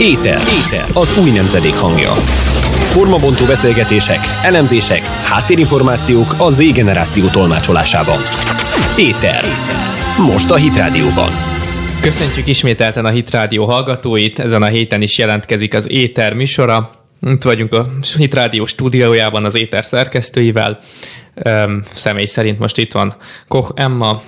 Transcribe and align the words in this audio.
Éter. 0.00 0.40
Éter. 0.40 0.84
Az 0.94 1.18
új 1.18 1.30
nemzedék 1.30 1.74
hangja. 1.74 2.12
Formabontó 2.90 3.44
beszélgetések, 3.44 4.18
elemzések, 4.42 5.02
háttérinformációk 5.02 6.34
a 6.38 6.50
Z 6.50 6.72
generáció 6.72 7.28
tolmácsolásában. 7.28 8.18
Éter. 8.98 9.44
Most 10.18 10.50
a 10.50 10.54
Hit 10.54 10.76
Rádióban. 10.76 11.30
Köszöntjük 12.00 12.46
ismételten 12.46 13.04
a 13.04 13.08
Hit 13.08 13.30
Rádió 13.30 13.64
hallgatóit, 13.64 14.38
ezen 14.38 14.62
a 14.62 14.66
héten 14.66 15.02
is 15.02 15.18
jelentkezik 15.18 15.74
az 15.74 15.90
Éter 15.90 16.34
műsora. 16.34 16.90
Itt 17.20 17.42
vagyunk 17.42 17.72
a 17.72 17.86
Hit 18.16 18.34
Rádió 18.34 18.64
stúdiójában 18.64 19.44
az 19.44 19.54
Éter 19.54 19.84
szerkesztőivel. 19.84 20.78
Öm, 21.34 21.82
személy 21.92 22.26
szerint 22.26 22.58
most 22.58 22.78
itt 22.78 22.92
van 22.92 23.14
Koch 23.48 23.70
Emma, 23.74 24.22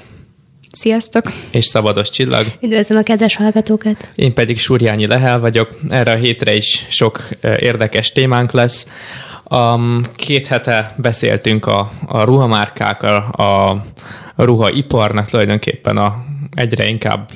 Sziasztok! 0.73 1.33
és 1.51 1.65
Szabados 1.65 2.11
Csillag. 2.11 2.47
Üdvözlöm 2.61 2.99
a 2.99 3.03
kedves 3.03 3.37
hallgatókat! 3.37 4.09
Én 4.15 4.35
pedig 4.35 4.59
Súrjányi 4.59 5.07
Lehel 5.07 5.41
vagyok. 5.41 5.69
Erre 5.89 6.13
a 6.13 6.17
hétre 6.17 6.55
is 6.55 6.87
sok 6.89 7.29
ö, 7.41 7.55
érdekes 7.59 8.13
témánk 8.13 8.51
lesz. 8.51 8.89
Um, 9.51 10.03
két 10.17 10.47
hete 10.47 10.95
beszéltünk 10.97 11.67
a, 11.67 11.91
a 12.07 12.23
ruhamárkák, 12.23 13.03
a, 13.03 13.17
a, 13.17 13.83
ruhaiparnak 14.37 15.27
tulajdonképpen 15.27 15.97
a 15.97 16.15
egyre 16.55 16.89
inkább 16.89 17.31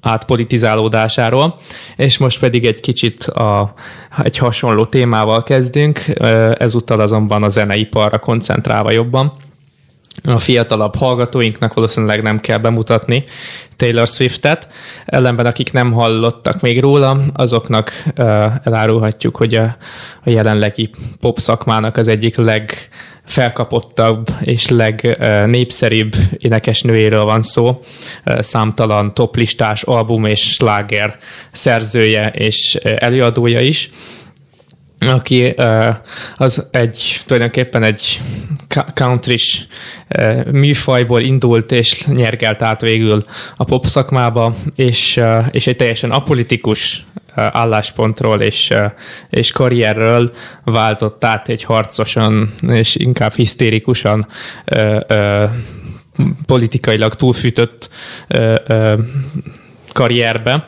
átpolitizálódásáról, 0.00 1.56
és 1.96 2.18
most 2.18 2.40
pedig 2.40 2.66
egy 2.66 2.80
kicsit 2.80 3.24
a, 3.24 3.74
egy 4.22 4.38
hasonló 4.38 4.84
témával 4.84 5.42
kezdünk, 5.42 6.00
ö, 6.14 6.52
ezúttal 6.58 7.00
azonban 7.00 7.42
a 7.42 7.48
zeneiparra 7.48 8.18
koncentrálva 8.18 8.90
jobban 8.90 9.32
a 10.22 10.38
fiatalabb 10.38 10.96
hallgatóinknak 10.96 11.74
valószínűleg 11.74 12.22
nem 12.22 12.38
kell 12.38 12.58
bemutatni 12.58 13.24
Taylor 13.76 14.06
Swiftet, 14.06 14.68
ellenben 15.04 15.46
akik 15.46 15.72
nem 15.72 15.92
hallottak 15.92 16.60
még 16.60 16.80
róla, 16.80 17.20
azoknak 17.34 18.02
uh, 18.06 18.16
elárulhatjuk, 18.62 19.36
hogy 19.36 19.54
a, 19.54 19.76
a 20.24 20.30
jelenlegi 20.30 20.90
pop 21.20 21.38
szakmának 21.38 21.96
az 21.96 22.08
egyik 22.08 22.36
legfelkapottabb 22.36 24.26
és 24.40 24.68
legnépszerűbb 24.68 26.14
énekesnőjéről 26.36 27.24
van 27.24 27.42
szó, 27.42 27.80
uh, 28.26 28.40
számtalan 28.40 29.14
toplistás 29.14 29.82
album 29.82 30.24
és 30.24 30.40
sláger 30.40 31.16
szerzője 31.52 32.28
és 32.28 32.78
uh, 32.84 32.92
előadója 32.98 33.60
is 33.60 33.90
aki 34.98 35.54
az 36.36 36.66
egy 36.70 37.20
tulajdonképpen 37.26 37.82
egy 37.82 38.20
country 38.94 39.38
műfajból 40.50 41.20
indult 41.20 41.72
és 41.72 42.06
nyergelt 42.06 42.62
át 42.62 42.80
végül 42.80 43.22
a 43.56 43.64
pop 43.64 43.86
szakmába, 43.86 44.54
és, 44.74 45.20
és 45.50 45.66
egy 45.66 45.76
teljesen 45.76 46.10
apolitikus 46.10 47.06
álláspontról 47.34 48.40
és, 48.40 48.70
és 49.30 49.52
karrierről 49.52 50.30
váltott 50.64 51.24
át 51.24 51.48
egy 51.48 51.62
harcosan 51.62 52.54
és 52.68 52.96
inkább 52.96 53.32
hisztérikusan 53.32 54.26
politikailag 56.46 57.14
túlfűtött 57.14 57.88
karrierbe 59.92 60.66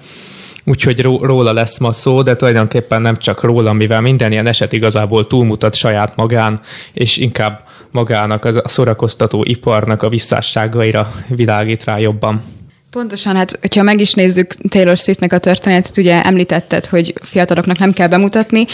úgyhogy 0.65 1.01
róla 1.03 1.53
lesz 1.53 1.79
ma 1.79 1.93
szó, 1.93 2.23
de 2.23 2.35
tulajdonképpen 2.35 3.03
nem 3.03 3.17
csak 3.17 3.43
róla, 3.43 3.73
mivel 3.73 4.01
minden 4.01 4.33
ilyen 4.33 4.47
eset 4.47 4.73
igazából 4.73 5.27
túlmutat 5.27 5.75
saját 5.75 6.17
magán, 6.17 6.61
és 6.93 7.17
inkább 7.17 7.65
magának 7.91 8.45
a 8.45 8.69
szórakoztató 8.69 9.45
iparnak 9.45 10.03
a 10.03 10.09
visszásságaira 10.09 11.13
világít 11.29 11.85
rá 11.85 11.99
jobban. 11.99 12.43
Pontosan, 12.91 13.37
hát 13.37 13.59
hogyha 13.61 13.83
meg 13.83 14.01
is 14.01 14.13
nézzük 14.13 14.55
Taylor 14.69 14.97
Swiftnek 14.97 15.33
a 15.33 15.39
történetet, 15.39 15.97
ugye 15.97 16.23
említetted, 16.23 16.87
hogy 16.87 17.15
fiataloknak 17.23 17.79
nem 17.79 17.93
kell 17.93 18.09
bemutatni, 18.09 18.67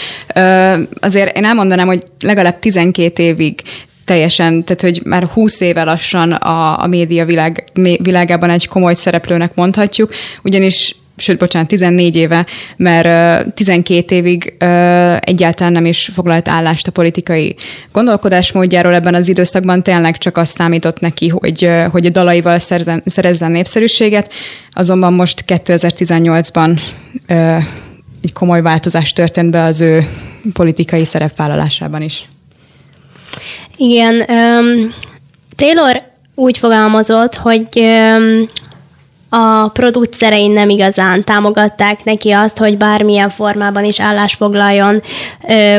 azért 0.99 1.37
én 1.37 1.45
elmondanám, 1.45 1.87
hogy 1.87 2.03
legalább 2.19 2.59
12 2.59 3.23
évig 3.23 3.61
teljesen, 4.05 4.63
tehát 4.63 4.81
hogy 4.81 5.01
már 5.05 5.23
20 5.23 5.61
éve 5.61 5.83
lassan 5.83 6.31
a, 6.31 6.81
a 6.83 6.87
média 6.87 7.25
világ, 7.25 7.63
világában 8.01 8.49
egy 8.49 8.67
komoly 8.67 8.93
szereplőnek 8.93 9.55
mondhatjuk, 9.55 10.13
ugyanis 10.43 10.95
sőt, 11.17 11.37
bocsánat, 11.37 11.67
14 11.67 12.15
éve, 12.15 12.45
mert 12.75 13.53
12 13.53 14.15
évig 14.15 14.53
egyáltalán 15.19 15.71
nem 15.71 15.85
is 15.85 16.09
foglalt 16.13 16.47
állást 16.47 16.87
a 16.87 16.91
politikai 16.91 17.55
gondolkodásmódjáról 17.91 18.93
ebben 18.93 19.15
az 19.15 19.29
időszakban, 19.29 19.83
tényleg 19.83 20.17
csak 20.17 20.37
azt 20.37 20.55
számított 20.55 20.99
neki, 20.99 21.27
hogy, 21.27 21.69
hogy 21.91 22.05
a 22.05 22.09
dalaival 22.09 22.59
szerzen, 22.59 23.03
szerezzen 23.05 23.51
népszerűséget, 23.51 24.33
azonban 24.71 25.13
most 25.13 25.43
2018-ban 25.47 26.79
egy 28.21 28.33
komoly 28.33 28.61
változás 28.61 29.13
történt 29.13 29.51
be 29.51 29.63
az 29.63 29.81
ő 29.81 30.07
politikai 30.53 31.05
szerepvállalásában 31.05 32.01
is. 32.01 32.27
Igen, 33.77 34.15
um, 34.15 34.93
Taylor 35.55 36.01
úgy 36.35 36.57
fogalmazott, 36.57 37.35
hogy 37.35 37.67
um, 37.75 38.47
a 39.39 39.67
producerei 39.67 40.47
nem 40.47 40.69
igazán 40.69 41.23
támogatták 41.23 42.03
neki 42.03 42.31
azt, 42.31 42.57
hogy 42.57 42.77
bármilyen 42.77 43.29
formában 43.29 43.83
is 43.83 43.99
állásfoglaljon, 43.99 45.01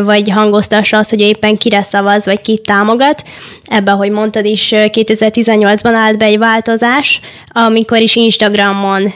vagy 0.02 0.30
hangoztassa 0.30 0.98
azt, 0.98 1.10
hogy 1.10 1.20
éppen 1.20 1.56
kire 1.56 1.82
szavaz, 1.82 2.24
vagy 2.24 2.41
kit 2.41 2.62
támogat. 2.62 3.22
Ebben, 3.64 3.94
ahogy 3.94 4.10
mondtad 4.10 4.44
is, 4.44 4.69
2018-ban 4.72 5.92
állt 5.94 6.19
be 6.19 6.24
egy 6.24 6.38
változás, 6.38 7.20
amikor 7.48 8.00
is 8.00 8.16
Instagramon 8.16 9.12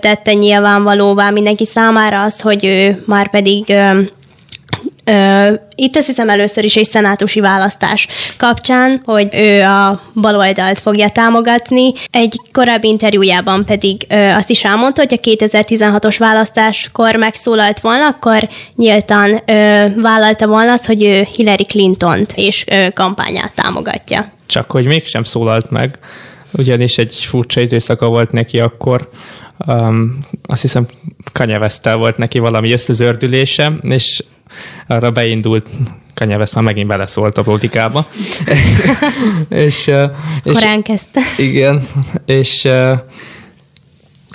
tette 0.00 0.32
nyilvánvalóvá 0.32 1.30
mindenki 1.30 1.64
számára 1.64 2.22
azt, 2.22 2.42
hogy 2.42 2.64
ő 2.64 3.02
már 3.06 3.30
pedig 3.30 3.74
itt 5.74 5.96
azt 5.96 6.06
hiszem 6.06 6.28
először 6.28 6.64
is 6.64 6.76
egy 6.76 6.84
szenátusi 6.84 7.40
választás 7.40 8.06
kapcsán, 8.36 9.02
hogy 9.04 9.28
ő 9.34 9.62
a 9.62 10.00
baloldalt 10.14 10.80
fogja 10.80 11.08
támogatni. 11.08 11.92
Egy 12.10 12.40
korábbi 12.52 12.88
interjújában 12.88 13.64
pedig 13.64 14.06
azt 14.36 14.50
is 14.50 14.64
elmondta, 14.64 15.00
hogy 15.00 15.20
a 15.22 15.28
2016-os 15.28 16.16
választáskor 16.18 17.16
megszólalt 17.16 17.80
volna, 17.80 18.06
akkor 18.06 18.48
nyíltan 18.74 19.42
vállalta 20.00 20.46
volna 20.46 20.72
azt, 20.72 20.86
hogy 20.86 21.02
ő 21.02 21.26
Hillary 21.34 21.64
Clinton-t 21.64 22.32
és 22.36 22.64
kampányát 22.94 23.52
támogatja. 23.54 24.28
Csak 24.46 24.70
hogy 24.70 24.86
mégsem 24.86 25.22
szólalt 25.22 25.70
meg, 25.70 25.98
ugyanis 26.52 26.98
egy 26.98 27.14
furcsa 27.14 27.60
időszaka 27.60 28.06
volt 28.06 28.32
neki 28.32 28.60
akkor, 28.60 29.08
um, 29.66 30.18
azt 30.42 30.60
hiszem 30.60 30.86
Kanye 31.32 31.68
volt 31.82 32.16
neki 32.16 32.38
valami 32.38 32.72
összezördülése, 32.72 33.72
és 33.82 34.22
arra 34.86 35.10
beindult 35.10 35.68
Kanye 36.14 36.36
West 36.36 36.54
már 36.54 36.64
megint 36.64 36.88
beleszólt 36.88 37.38
a 37.38 37.42
politikába. 37.42 38.08
és, 39.48 39.90
és, 40.42 40.52
Korán 40.52 40.82
kezdte. 40.82 41.20
Igen, 41.36 41.82
és 42.26 42.68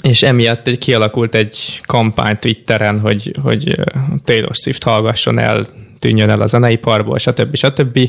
és 0.01 0.23
emiatt 0.23 0.67
egy, 0.67 0.77
kialakult 0.77 1.35
egy 1.35 1.81
kampány 1.85 2.37
Twitteren, 2.39 2.99
hogy, 2.99 3.35
hogy 3.41 3.75
Taylor 4.23 4.55
Swift 4.55 4.83
hallgasson 4.83 5.39
el, 5.39 5.65
tűnjön 5.99 6.29
el 6.29 6.41
a 6.41 6.45
zeneiparból, 6.45 7.17
stb. 7.17 7.55
stb. 7.55 7.99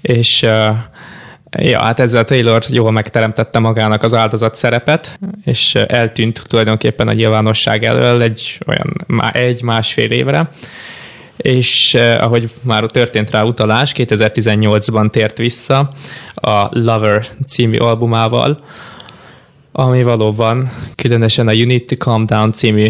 És 0.00 0.46
Ja, 1.58 1.80
hát 1.80 2.00
ezzel 2.00 2.24
Taylor 2.24 2.62
jól 2.68 2.90
megteremtette 2.90 3.58
magának 3.58 4.02
az 4.02 4.14
áldozat 4.14 4.54
szerepet, 4.54 5.18
és 5.44 5.74
eltűnt 5.74 6.42
tulajdonképpen 6.48 7.08
a 7.08 7.12
nyilvánosság 7.12 7.84
elől 7.84 8.22
egy 8.22 8.58
olyan 8.66 8.94
egy-másfél 9.32 10.10
évre, 10.10 10.48
és 11.42 11.94
eh, 11.94 12.22
ahogy 12.22 12.50
már 12.62 12.84
történt 12.84 13.30
rá 13.30 13.42
utalás, 13.42 13.92
2018-ban 13.96 15.10
tért 15.10 15.38
vissza 15.38 15.92
a 16.34 16.78
Lover 16.78 17.26
című 17.46 17.76
albumával, 17.76 18.58
ami 19.72 20.02
valóban 20.02 20.70
különösen 20.96 21.48
a 21.48 21.52
Unity 21.52 21.92
Calm 21.92 22.26
Down 22.26 22.52
című 22.52 22.88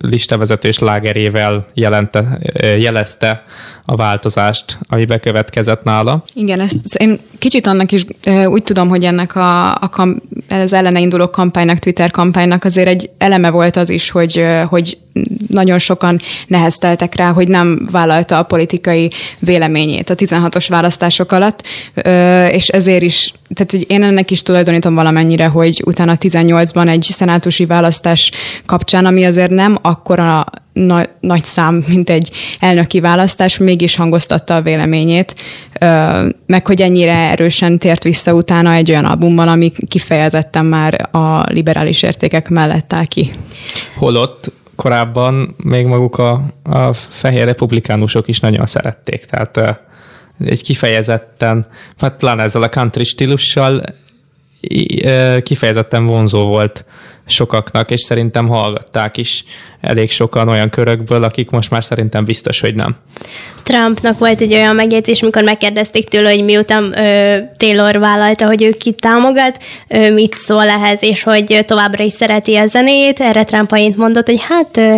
listavezetős 0.00 0.78
lágerével 0.78 1.66
jelente, 1.74 2.38
jelezte 2.78 3.42
a 3.84 3.96
változást, 3.96 4.78
ami 4.88 5.04
bekövetkezett 5.04 5.82
nála. 5.82 6.22
Igen, 6.34 6.60
ezt 6.60 6.94
én 6.94 7.20
kicsit 7.38 7.66
annak 7.66 7.92
is 7.92 8.04
úgy 8.46 8.62
tudom, 8.62 8.88
hogy 8.88 9.04
ennek 9.04 9.36
a, 9.36 9.74
a 9.74 9.88
kam, 9.88 10.22
az 10.48 10.72
ellene 10.72 11.00
induló 11.00 11.30
kampánynak, 11.30 11.78
Twitter 11.78 12.10
kampánynak 12.10 12.64
azért 12.64 12.88
egy 12.88 13.10
eleme 13.18 13.50
volt 13.50 13.76
az 13.76 13.88
is, 13.88 14.10
hogy, 14.10 14.44
hogy 14.68 14.98
nagyon 15.48 15.78
sokan 15.78 16.18
nehezteltek 16.46 17.14
rá, 17.14 17.32
hogy 17.32 17.48
nem 17.48 17.88
vállalta 17.90 18.38
a 18.38 18.42
politikai 18.42 19.10
véleményét 19.38 20.10
a 20.10 20.14
16-os 20.14 20.66
választások 20.68 21.32
alatt, 21.32 21.66
és 22.50 22.68
ezért 22.68 23.02
is, 23.02 23.32
tehát 23.54 23.86
én 23.86 24.02
ennek 24.02 24.30
is 24.30 24.42
tulajdonítom 24.42 24.94
valamennyire, 24.94 25.46
hogy 25.46 25.82
utána 25.86 26.16
18-ban 26.20 26.88
egy 26.88 27.02
szenátusi 27.02 27.66
választás 27.66 28.30
kapcsán, 28.66 29.06
ami 29.06 29.24
azért 29.24 29.43
nem 29.50 29.78
akkora 29.82 30.44
na- 30.72 31.08
nagy 31.20 31.44
szám, 31.44 31.84
mint 31.88 32.10
egy 32.10 32.30
elnöki 32.58 33.00
választás, 33.00 33.58
mégis 33.58 33.96
hangoztatta 33.96 34.56
a 34.56 34.62
véleményét, 34.62 35.34
meg 36.46 36.66
hogy 36.66 36.82
ennyire 36.82 37.16
erősen 37.16 37.78
tért 37.78 38.02
vissza 38.02 38.34
utána 38.34 38.72
egy 38.72 38.90
olyan 38.90 39.04
albumban, 39.04 39.48
ami 39.48 39.72
kifejezetten 39.88 40.64
már 40.64 41.08
a 41.12 41.52
liberális 41.52 42.02
értékek 42.02 42.48
mellett 42.48 42.92
áll 42.92 43.06
ki. 43.06 43.30
Holott 43.96 44.52
korábban 44.76 45.54
még 45.56 45.86
maguk 45.86 46.18
a, 46.18 46.40
a 46.62 46.92
fehér 46.92 47.44
republikánusok 47.44 48.28
is 48.28 48.40
nagyon 48.40 48.66
szerették. 48.66 49.24
Tehát 49.24 49.80
egy 50.44 50.62
kifejezetten, 50.62 51.66
hát 51.98 52.16
pláne 52.16 52.42
ezzel 52.42 52.62
a 52.62 52.68
country 52.68 53.04
stílussal 53.04 53.82
kifejezetten 55.42 56.06
vonzó 56.06 56.46
volt 56.46 56.84
sokaknak, 57.26 57.90
és 57.90 58.00
szerintem 58.00 58.48
hallgatták 58.48 59.16
is 59.16 59.44
elég 59.80 60.10
sokan 60.10 60.48
olyan 60.48 60.70
körökből, 60.70 61.24
akik 61.24 61.50
most 61.50 61.70
már 61.70 61.84
szerintem 61.84 62.24
biztos, 62.24 62.60
hogy 62.60 62.74
nem. 62.74 62.96
Trumpnak 63.62 64.18
volt 64.18 64.40
egy 64.40 64.54
olyan 64.54 64.74
megjegyzés, 64.74 65.22
amikor 65.22 65.42
megkérdezték 65.42 66.08
tőle, 66.08 66.30
hogy 66.30 66.44
miután 66.44 66.98
ö, 66.98 67.38
Taylor 67.56 67.98
vállalta, 67.98 68.46
hogy 68.46 68.62
ő 68.62 68.70
kit 68.70 69.00
támogat, 69.00 69.62
ö, 69.88 70.12
mit 70.12 70.36
szól 70.38 70.68
ehhez, 70.68 71.02
és 71.02 71.22
hogy 71.22 71.64
továbbra 71.66 72.04
is 72.04 72.12
szereti 72.12 72.56
a 72.56 72.66
zenét. 72.66 73.20
Erre 73.20 73.44
Trump 73.44 73.96
mondott, 73.96 74.26
hogy 74.26 74.40
hát 74.48 74.76
ö, 74.76 74.96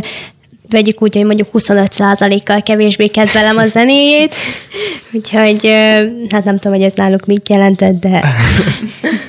vegyük 0.71 1.03
úgy, 1.03 1.15
hogy 1.15 1.25
mondjuk 1.25 1.49
25%-kal 1.53 2.63
kevésbé 2.63 3.07
kedvelem 3.07 3.57
a 3.57 3.67
zenéjét, 3.67 4.35
úgyhogy 5.13 5.67
hát 6.31 6.45
nem 6.45 6.57
tudom, 6.57 6.73
hogy 6.73 6.83
ez 6.83 6.93
náluk 6.93 7.27
mit 7.27 7.49
jelentett, 7.49 7.95
de 7.95 8.25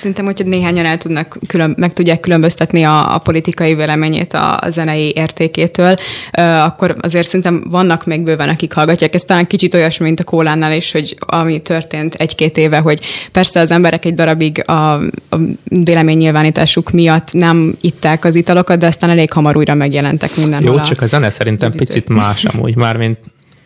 Szerintem, 0.00 0.24
hogyha 0.24 0.48
néhányan 0.48 0.84
el 0.84 0.98
tudnak, 0.98 1.38
külön, 1.46 1.74
meg 1.76 1.92
tudják 1.92 2.20
különböztetni 2.20 2.82
a, 2.82 3.14
a 3.14 3.18
politikai 3.18 3.74
véleményét 3.74 4.32
a, 4.32 4.56
a 4.60 4.70
zenei 4.70 5.12
értékétől, 5.16 5.94
uh, 6.38 6.64
akkor 6.64 6.96
azért 7.00 7.26
szerintem 7.26 7.64
vannak 7.70 8.06
még 8.06 8.20
bőven, 8.22 8.48
akik 8.48 8.72
hallgatják. 8.72 9.14
Ez 9.14 9.24
talán 9.24 9.46
kicsit 9.46 9.74
olyasmi, 9.74 10.04
mint 10.04 10.20
a 10.20 10.24
kólánál 10.24 10.72
is, 10.72 10.92
hogy 10.92 11.16
ami 11.18 11.62
történt 11.62 12.14
egy-két 12.14 12.56
éve, 12.56 12.78
hogy 12.78 13.00
persze 13.32 13.60
az 13.60 13.70
emberek 13.70 14.04
egy 14.04 14.14
darabig 14.14 14.62
a, 14.66 14.92
a 14.94 15.36
véleménynyilvánításuk 15.64 16.90
miatt 16.90 17.32
nem 17.32 17.76
itták 17.80 18.24
az 18.24 18.34
italokat, 18.34 18.78
de 18.78 18.86
aztán 18.86 19.10
elég 19.10 19.32
hamar 19.32 19.56
újra 19.56 19.74
megjelentek 19.74 20.36
mindenhol. 20.36 20.76
Jó, 20.76 20.82
csak 20.82 21.00
a 21.00 21.06
zene 21.06 21.30
szerintem 21.30 21.72
picit 21.72 22.08
más 22.08 22.44
amúgy, 22.44 22.76
mármint 22.76 23.18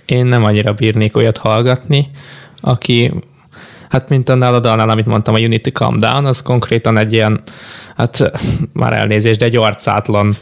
én 0.05 0.27
nem 0.27 0.45
annyira 0.45 0.73
bírnék 0.73 1.17
olyat 1.17 1.39
hallgatni, 1.39 2.11
aki 2.61 3.13
Hát 3.95 4.09
mint 4.09 4.29
annál 4.29 4.55
a 4.55 4.61
dalnál, 4.61 4.89
amit 4.89 5.07
mondtam, 5.07 5.35
a 5.35 5.39
Unity 5.39 5.69
Calm 5.69 5.99
Down, 5.99 6.25
az 6.25 6.43
konkrétan 6.43 6.99
egy 6.99 7.13
ilyen, 7.13 7.43
hát 7.97 8.31
már 8.73 8.93
elnézést, 8.93 9.39
de 9.39 9.45
egy 9.45 9.57
arcátlan 9.57 10.37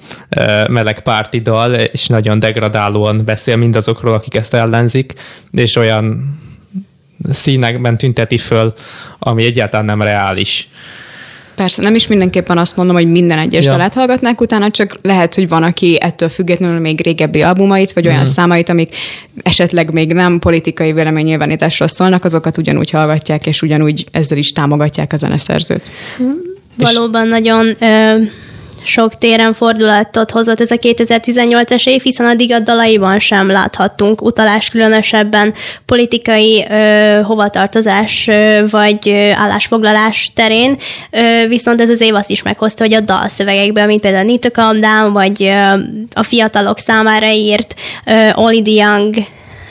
meleg 0.68 1.02
párti 1.02 1.40
dal, 1.40 1.74
és 1.74 2.06
nagyon 2.06 2.38
degradálóan 2.38 3.24
beszél 3.24 3.56
mindazokról, 3.56 4.14
akik 4.14 4.34
ezt 4.34 4.54
ellenzik, 4.54 5.14
és 5.50 5.76
olyan 5.76 6.38
színekben 7.30 7.96
tünteti 7.96 8.38
föl, 8.38 8.72
ami 9.18 9.44
egyáltalán 9.44 9.86
nem 9.86 10.02
reális. 10.02 10.68
Persze, 11.54 11.82
nem 11.82 11.94
is 11.94 12.06
mindenképpen 12.06 12.58
azt 12.58 12.76
mondom, 12.76 12.96
hogy 12.96 13.10
minden 13.10 13.38
egyes 13.38 13.64
ja. 13.64 13.70
dalát 13.70 13.94
hallgatnák 13.94 14.40
utána, 14.40 14.70
csak 14.70 14.98
lehet, 15.02 15.34
hogy 15.34 15.48
van, 15.48 15.62
aki 15.62 15.98
ettől 16.00 16.28
függetlenül 16.28 16.78
még 16.78 17.00
régebbi 17.02 17.42
albumait, 17.42 17.92
vagy 17.92 18.06
olyan 18.06 18.20
mm. 18.20 18.24
számait, 18.24 18.68
amik 18.68 18.96
esetleg 19.42 19.92
még 19.92 20.12
nem 20.12 20.38
politikai 20.38 20.92
véleménynyilvánításról 20.92 21.88
szólnak, 21.88 22.24
azokat 22.24 22.58
ugyanúgy 22.58 22.90
hallgatják, 22.90 23.46
és 23.46 23.62
ugyanúgy 23.62 24.06
ezzel 24.12 24.38
is 24.38 24.52
támogatják 24.52 25.12
a 25.12 25.16
zeneszerzőt. 25.16 25.90
Mm. 26.22 26.30
Valóban 26.76 27.28
nagyon 27.28 27.76
ö, 27.80 28.16
sok 28.84 29.14
téren 29.14 29.52
fordulatot 29.52 30.30
hozott 30.30 30.60
ez 30.60 30.70
a 30.70 30.76
2018-es 30.76 31.86
év, 31.86 32.02
hiszen 32.02 32.26
addig 32.26 32.52
a 32.52 32.58
dalaiban 32.58 33.18
sem 33.18 33.50
láthattunk 33.50 34.22
utalás 34.22 34.68
különösebben 34.68 35.54
politikai 35.86 36.66
ö, 36.70 37.20
hovatartozás 37.22 38.28
ö, 38.28 38.64
vagy 38.70 39.08
ö, 39.08 39.30
állásfoglalás 39.30 40.32
terén, 40.34 40.76
ö, 41.10 41.48
viszont 41.48 41.80
ez 41.80 41.90
az 41.90 42.00
év 42.00 42.14
azt 42.14 42.30
is 42.30 42.42
meghozta, 42.42 42.84
hogy 42.84 42.94
a 42.94 43.00
dalszövegekben, 43.00 43.86
mint 43.86 44.00
például 44.00 44.38
to 44.38 44.50
Calm 44.50 44.80
Down, 44.80 45.12
vagy 45.12 45.42
ö, 45.42 45.72
a 46.14 46.22
fiatalok 46.22 46.78
számára 46.78 47.30
írt 47.30 47.74
ö, 48.06 48.28
Only 48.34 48.62
the 48.62 48.72
Young 48.72 49.14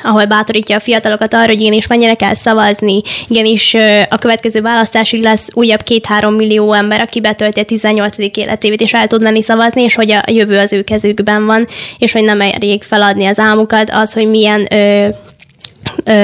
ahol 0.04 0.26
bátorítja 0.26 0.76
a 0.76 0.80
fiatalokat 0.80 1.34
arra, 1.34 1.46
hogy 1.46 1.62
igenis 1.62 1.88
menjenek 1.88 2.22
el 2.22 2.34
szavazni, 2.34 3.02
igenis 3.28 3.76
a 4.10 4.18
következő 4.18 4.62
választásig 4.62 5.24
lesz 5.24 5.48
újabb 5.54 5.84
két-három 5.84 6.34
millió 6.34 6.74
ember, 6.74 7.00
aki 7.00 7.22
betölti 7.22 7.60
a 7.60 7.64
18. 7.64 8.16
életévét, 8.18 8.82
és 8.82 8.94
el 8.94 9.08
tud 9.08 9.22
menni 9.22 9.42
szavazni, 9.42 9.84
és 9.84 9.96
hogy 9.96 10.12
a 10.12 10.22
jövő 10.32 10.58
az 10.58 10.74
ő 10.74 10.84
kezükben 10.84 11.46
van, 11.46 11.68
és 11.98 12.12
hogy 12.12 12.24
nem 12.24 12.42
elég 12.42 12.84
feladni 12.84 13.26
az 13.26 13.40
álmukat, 13.40 13.90
az, 13.90 14.14
hogy 14.14 14.30
milyen 14.30 14.68
ö, 14.70 15.08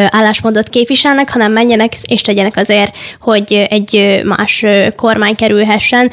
állásmódot 0.09 0.69
képviselnek, 0.69 1.29
hanem 1.29 1.51
menjenek 1.51 1.93
és 2.07 2.21
tegyenek 2.21 2.55
azért, 2.55 2.95
hogy 3.19 3.65
egy 3.69 4.21
más 4.23 4.65
kormány 4.95 5.35
kerülhessen. 5.35 6.11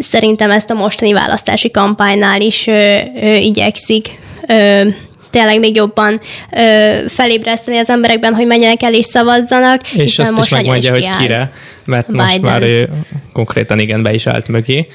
Szerintem 0.00 0.50
ezt 0.50 0.70
a 0.70 0.74
mostani 0.74 1.12
választási 1.12 1.70
kampánynál 1.70 2.40
is 2.40 2.66
ö, 2.66 2.96
ö, 3.22 3.34
igyekszik 3.34 4.18
ö, 4.46 4.82
tényleg 5.30 5.58
még 5.58 5.74
jobban 5.74 6.20
ö, 6.52 6.94
felébreszteni 7.08 7.76
az 7.76 7.90
emberekben, 7.90 8.34
hogy 8.34 8.46
menjenek 8.46 8.82
el 8.82 8.94
és 8.94 9.04
szavazzanak. 9.04 9.92
És 9.92 10.18
azt 10.18 10.32
most 10.32 10.44
is 10.44 10.50
megmondja, 10.50 10.96
is 10.96 11.06
hogy 11.06 11.16
kire, 11.16 11.52
mert 11.84 12.06
Biden. 12.06 12.24
most 12.24 12.40
már 12.40 12.62
ő 12.62 12.88
konkrétan 13.32 13.78
igen 13.78 14.02
be 14.02 14.12
is 14.12 14.26
állt 14.26 14.48
mögé. 14.48 14.86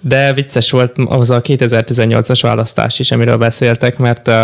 De 0.00 0.32
vicces 0.32 0.70
volt 0.70 0.92
az 1.04 1.30
a 1.30 1.40
2018-as 1.40 2.38
választás 2.42 2.98
is, 2.98 3.10
amiről 3.10 3.36
beszéltek, 3.36 3.98
mert 3.98 4.28
uh, 4.28 4.34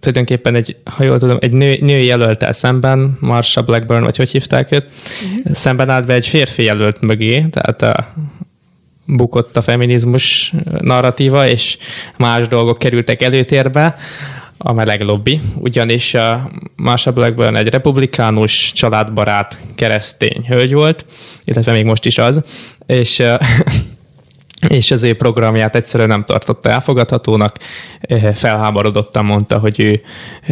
tulajdonképpen 0.00 0.54
egy, 0.54 0.76
ha 0.84 1.04
jól 1.04 1.18
tudom, 1.18 1.36
egy 1.40 1.52
nő, 1.52 1.78
nő 1.80 1.98
jelöltel 1.98 2.52
szemben, 2.52 3.16
Marsha 3.20 3.62
Blackburn, 3.62 4.02
vagy 4.02 4.16
hogy 4.16 4.30
hívták 4.30 4.72
őt, 4.72 4.84
uh-huh. 4.84 5.54
szemben 5.54 5.90
állt 5.90 6.06
be 6.06 6.14
egy 6.14 6.26
férfi 6.26 6.62
jelölt 6.62 7.00
mögé, 7.00 7.46
tehát 7.50 7.82
a 7.82 8.14
bukott 9.16 9.56
a 9.56 9.60
feminizmus 9.60 10.52
narratíva, 10.80 11.48
és 11.48 11.78
más 12.16 12.48
dolgok 12.48 12.78
kerültek 12.78 13.22
előtérbe, 13.22 13.96
a 14.62 14.72
meleg 14.72 15.02
lobby, 15.02 15.40
ugyanis 15.56 16.14
a 16.14 16.50
Marsha 16.76 17.12
Blackburn 17.12 17.56
egy 17.56 17.68
republikánus, 17.68 18.72
családbarát, 18.72 19.58
keresztény 19.74 20.44
hölgy 20.46 20.72
volt, 20.72 21.04
illetve 21.44 21.72
még 21.72 21.84
most 21.84 22.06
is 22.06 22.18
az, 22.18 22.44
és 22.86 23.22
és 24.68 24.90
az 24.90 25.04
ő 25.04 25.14
programját 25.14 25.76
egyszerűen 25.76 26.08
nem 26.08 26.24
tartotta 26.24 26.70
elfogadhatónak, 26.70 27.56
felháborodottan 28.34 29.24
mondta, 29.24 29.58
hogy 29.58 29.80
ő, 29.80 30.00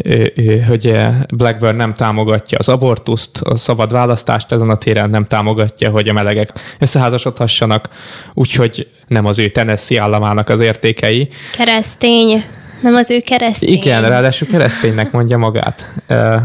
ő, 0.05 0.33
ő 0.37 0.61
hogy 0.61 0.97
Blackburn 1.35 1.77
nem 1.77 1.95
támogatja 1.95 2.59
az 2.59 2.69
abortuszt, 2.69 3.41
a 3.43 3.57
szabad 3.57 3.93
választást 3.93 4.53
ezen 4.53 4.71
a 4.71 4.77
téren, 4.77 5.11
nem 5.11 5.25
támogatja, 5.25 5.91
hogy 5.91 6.09
a 6.09 6.13
melegek 6.13 6.51
összeházasodhassanak, 6.79 7.89
úgyhogy 8.35 8.89
nem 9.07 9.27
az 9.27 9.39
ő 9.39 9.49
Tennessee 9.49 10.03
államának 10.03 10.49
az 10.49 10.61
értékei. 10.61 11.29
Keresztény 11.57 12.45
nem 12.81 12.95
az 12.95 13.11
ő 13.11 13.21
keresztény. 13.21 13.69
Igen, 13.69 14.09
ráadásul 14.09 14.49
kereszténynek 14.49 15.13
mondja 15.13 15.39
magát. 15.39 15.95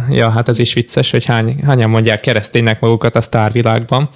Ja, 0.10 0.30
hát 0.30 0.50
ez 0.50 0.60
is 0.60 0.74
vicces, 0.74 1.12
hogy 1.12 1.26
hány, 1.26 1.56
hányan 1.66 1.90
mondják 1.90 2.20
kereszténynek 2.20 2.80
magukat 2.80 3.16
a 3.16 3.22
sztárvilágban, 3.22 4.10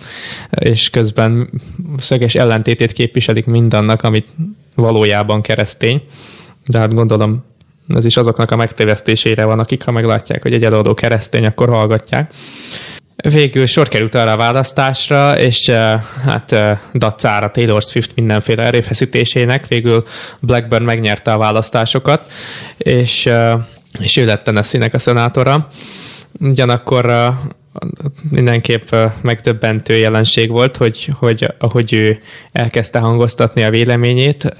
és 0.50 0.90
közben 0.90 1.50
szöges 1.98 2.36
ellentétét 2.36 2.92
képviselik 2.92 3.46
mindannak, 3.46 4.04
amit 4.04 4.28
valójában 4.76 5.42
keresztény. 5.42 6.02
De 6.66 6.80
hát 6.80 6.94
gondolom, 6.94 7.46
ez 7.88 8.06
is 8.06 8.18
azoknak 8.18 8.52
a 8.52 8.56
megtévesztésére 8.56 9.46
van, 9.46 9.60
akik 9.60 9.84
ha 9.84 9.92
meglátják, 9.92 10.42
hogy 10.42 10.54
egy 10.54 10.64
előadó 10.64 10.94
keresztény, 10.94 11.46
akkor 11.46 11.70
hallgatják. 11.70 12.34
Végül 13.24 13.66
sor 13.66 13.88
került 13.88 14.16
arra 14.16 14.32
a 14.32 14.38
választásra, 14.38 15.40
és 15.40 15.70
hát 16.26 16.56
dacára 16.94 17.50
Taylor 17.50 17.82
Swift 17.82 18.16
mindenféle 18.16 18.64
erőfeszítésének 18.64 19.68
végül 19.68 20.04
Blackburn 20.40 20.84
megnyerte 20.84 21.34
a 21.34 21.38
választásokat, 21.38 22.32
és, 22.78 23.30
és 24.00 24.18
ő 24.18 24.26
lett 24.26 24.44
Tennessee-nek 24.44 24.94
a 24.94 25.00
szenátora. 25.00 25.68
Ugyanakkor 26.40 27.34
mindenképp 28.32 28.96
megdöbbentő 29.22 29.98
jelenség 29.98 30.50
volt, 30.50 30.78
hogy, 30.78 31.10
hogy 31.20 31.54
ahogy 31.58 31.94
ő 31.94 32.18
elkezdte 32.52 33.00
hangoztatni 33.00 33.64
a 33.64 33.70
véleményét, 33.70 34.56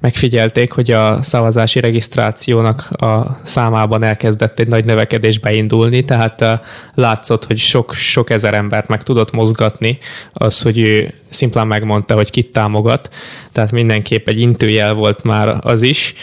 megfigyelték, 0.00 0.72
hogy 0.72 0.90
a 0.90 1.22
szavazási 1.22 1.80
regisztrációnak 1.80 2.90
a 2.90 3.38
számában 3.42 4.02
elkezdett 4.02 4.58
egy 4.58 4.68
nagy 4.68 4.84
növekedés 4.84 5.38
beindulni, 5.38 6.04
tehát 6.04 6.60
látszott, 6.94 7.44
hogy 7.44 7.58
sok, 7.58 7.94
sok 7.94 8.30
ezer 8.30 8.54
embert 8.54 8.88
meg 8.88 9.02
tudott 9.02 9.32
mozgatni. 9.32 9.98
Az, 10.32 10.62
hogy 10.62 10.78
ő 10.78 11.14
szimplán 11.28 11.66
megmondta, 11.66 12.14
hogy 12.14 12.30
kit 12.30 12.52
támogat, 12.52 13.14
tehát 13.52 13.72
mindenképp 13.72 14.28
egy 14.28 14.40
intőjel 14.40 14.94
volt 14.94 15.22
már 15.22 15.58
az 15.60 15.82
is, 15.82 16.14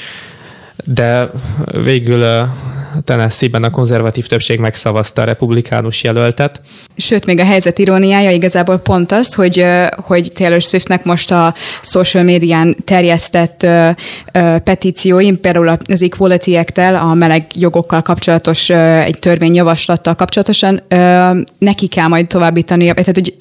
de 0.86 1.30
végül 1.84 2.48
Tennessee-ben 3.04 3.64
a 3.64 3.70
konzervatív 3.70 4.26
többség 4.26 4.60
megszavazta 4.60 5.22
a 5.22 5.26
republikánus 5.26 6.04
jelöltet. 6.04 6.62
Sőt, 6.98 7.26
még 7.26 7.40
a 7.40 7.46
helyzet 7.46 7.80
iróniája 7.80 8.32
igazából 8.32 8.78
pont 8.78 9.12
az, 9.12 9.34
hogy, 9.34 9.66
hogy 9.96 10.32
Taylor 10.34 10.62
Swiftnek 10.62 11.06
most 11.06 11.32
a 11.32 11.54
social 11.82 12.24
médián 12.24 12.76
terjesztett 12.86 13.68
petícióim, 14.64 15.40
például 15.40 15.78
az 15.86 16.02
Equality 16.02 16.56
act 16.56 16.78
a 16.78 17.14
meleg 17.14 17.46
jogokkal 17.56 18.02
kapcsolatos 18.02 18.70
egy 18.70 19.20
törvényjavaslattal 19.20 20.16
kapcsolatosan 20.16 20.82
neki 21.58 21.88
kell 21.88 22.08
majd 22.08 22.28
továbbítani, 22.28 22.86
tehát 22.86 23.06
hogy 23.14 23.36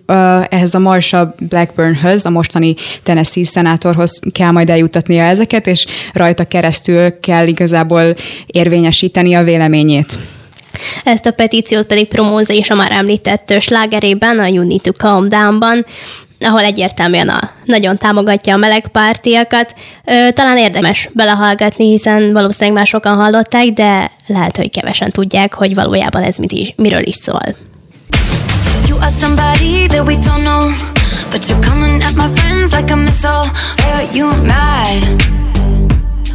ehhez 0.48 0.74
a 0.74 0.78
Marsha 0.78 1.34
Blackburnhöz, 1.48 2.26
a 2.26 2.30
mostani 2.30 2.74
Tennessee 3.02 3.44
szenátorhoz 3.44 4.20
kell 4.32 4.50
majd 4.50 4.70
eljutatnia 4.70 5.24
ezeket, 5.24 5.66
és 5.66 5.86
rajta 6.12 6.44
keresztül 6.44 7.20
kell 7.20 7.46
igazából 7.46 8.14
érvényesíteni 8.46 9.34
a 9.34 9.41
véleményét. 9.44 10.18
Ezt 11.04 11.26
a 11.26 11.30
petíciót 11.30 11.86
pedig 11.86 12.08
promózza 12.08 12.52
is 12.52 12.70
a 12.70 12.74
már 12.74 12.92
említett 12.92 13.54
slágerében, 13.60 14.38
a 14.38 14.46
You 14.46 14.66
Need 14.66 14.80
to 14.80 14.92
Calm 14.92 15.28
Down-ban, 15.28 15.86
ahol 16.40 16.60
egyértelműen 16.60 17.28
a, 17.28 17.50
nagyon 17.64 17.98
támogatja 17.98 18.54
a 18.54 18.56
melegpártiakat. 18.56 19.74
Ö, 20.04 20.28
talán 20.30 20.58
érdemes 20.58 21.08
belehallgatni, 21.12 21.90
hiszen 21.90 22.32
valószínűleg 22.32 22.76
már 22.76 22.86
sokan 22.86 23.16
hallották, 23.16 23.66
de 23.66 24.10
lehet, 24.26 24.56
hogy 24.56 24.70
kevesen 24.70 25.10
tudják, 25.10 25.54
hogy 25.54 25.74
valójában 25.74 26.22
ez 26.22 26.36
mit 26.36 26.52
is, 26.52 26.72
miről 26.76 27.06
is 27.06 27.14
szól. 27.14 27.56
You 28.88 28.98
are 28.98 29.10
somebody 29.20 29.86
that 29.86 30.06
we 30.06 30.14
don't 30.14 30.42
know 30.42 30.60
But 31.30 31.48
you're 31.48 31.62
coming 31.62 32.02
at 32.02 32.14
my 32.16 32.28
friends 32.28 32.74
like 32.74 32.90
a 32.90 32.96
missile 32.96 33.46
Are 33.94 34.06
you 34.12 34.26
mad? 34.44 35.02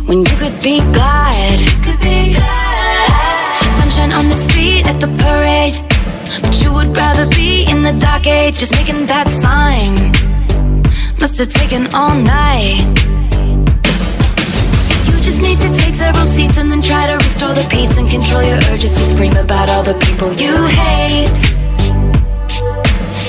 When 0.08 0.20
you 0.20 0.38
could 0.40 0.60
be 0.64 0.80
glad, 0.92 1.60
could 1.84 2.00
be 2.00 2.34
glad. 2.34 2.67
Sunshine 3.98 4.18
on 4.20 4.30
the 4.30 4.36
street 4.36 4.88
at 4.88 5.00
the 5.02 5.08
parade. 5.18 5.76
But 6.42 6.62
you 6.62 6.72
would 6.72 6.96
rather 6.96 7.26
be 7.30 7.66
in 7.70 7.82
the 7.82 7.94
dark 8.00 8.28
age 8.28 8.60
Just 8.60 8.74
making 8.74 9.08
that 9.08 9.28
sign. 9.28 10.14
Must 11.20 11.40
have 11.40 11.50
taken 11.50 11.88
all 11.96 12.14
night. 12.14 12.86
You 15.08 15.18
just 15.20 15.42
need 15.42 15.58
to 15.66 15.70
take 15.74 15.96
several 15.96 16.26
seats 16.26 16.58
And 16.58 16.70
then 16.72 16.82
try 16.82 17.02
to 17.08 17.16
restore 17.16 17.54
the 17.54 17.66
peace 17.72 17.98
And 17.98 18.08
control 18.10 18.44
your 18.44 18.60
urges 18.70 18.94
to 18.98 19.04
scream 19.04 19.36
about 19.36 19.72
all 19.72 19.84
the 19.84 19.98
people 20.06 20.30
you 20.34 20.54
hate. 20.68 21.40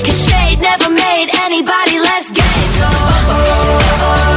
Cause 0.05 0.19
shade 0.29 0.59
never 0.61 0.89
made 0.89 1.29
anybody 1.41 1.97
less 1.97 2.29
gay. 2.29 2.59
So 2.77 2.85
oh, 2.85 3.25
oh, 3.29 3.43
oh, 3.47 3.79
oh, 3.81 4.23
oh. 4.25 4.28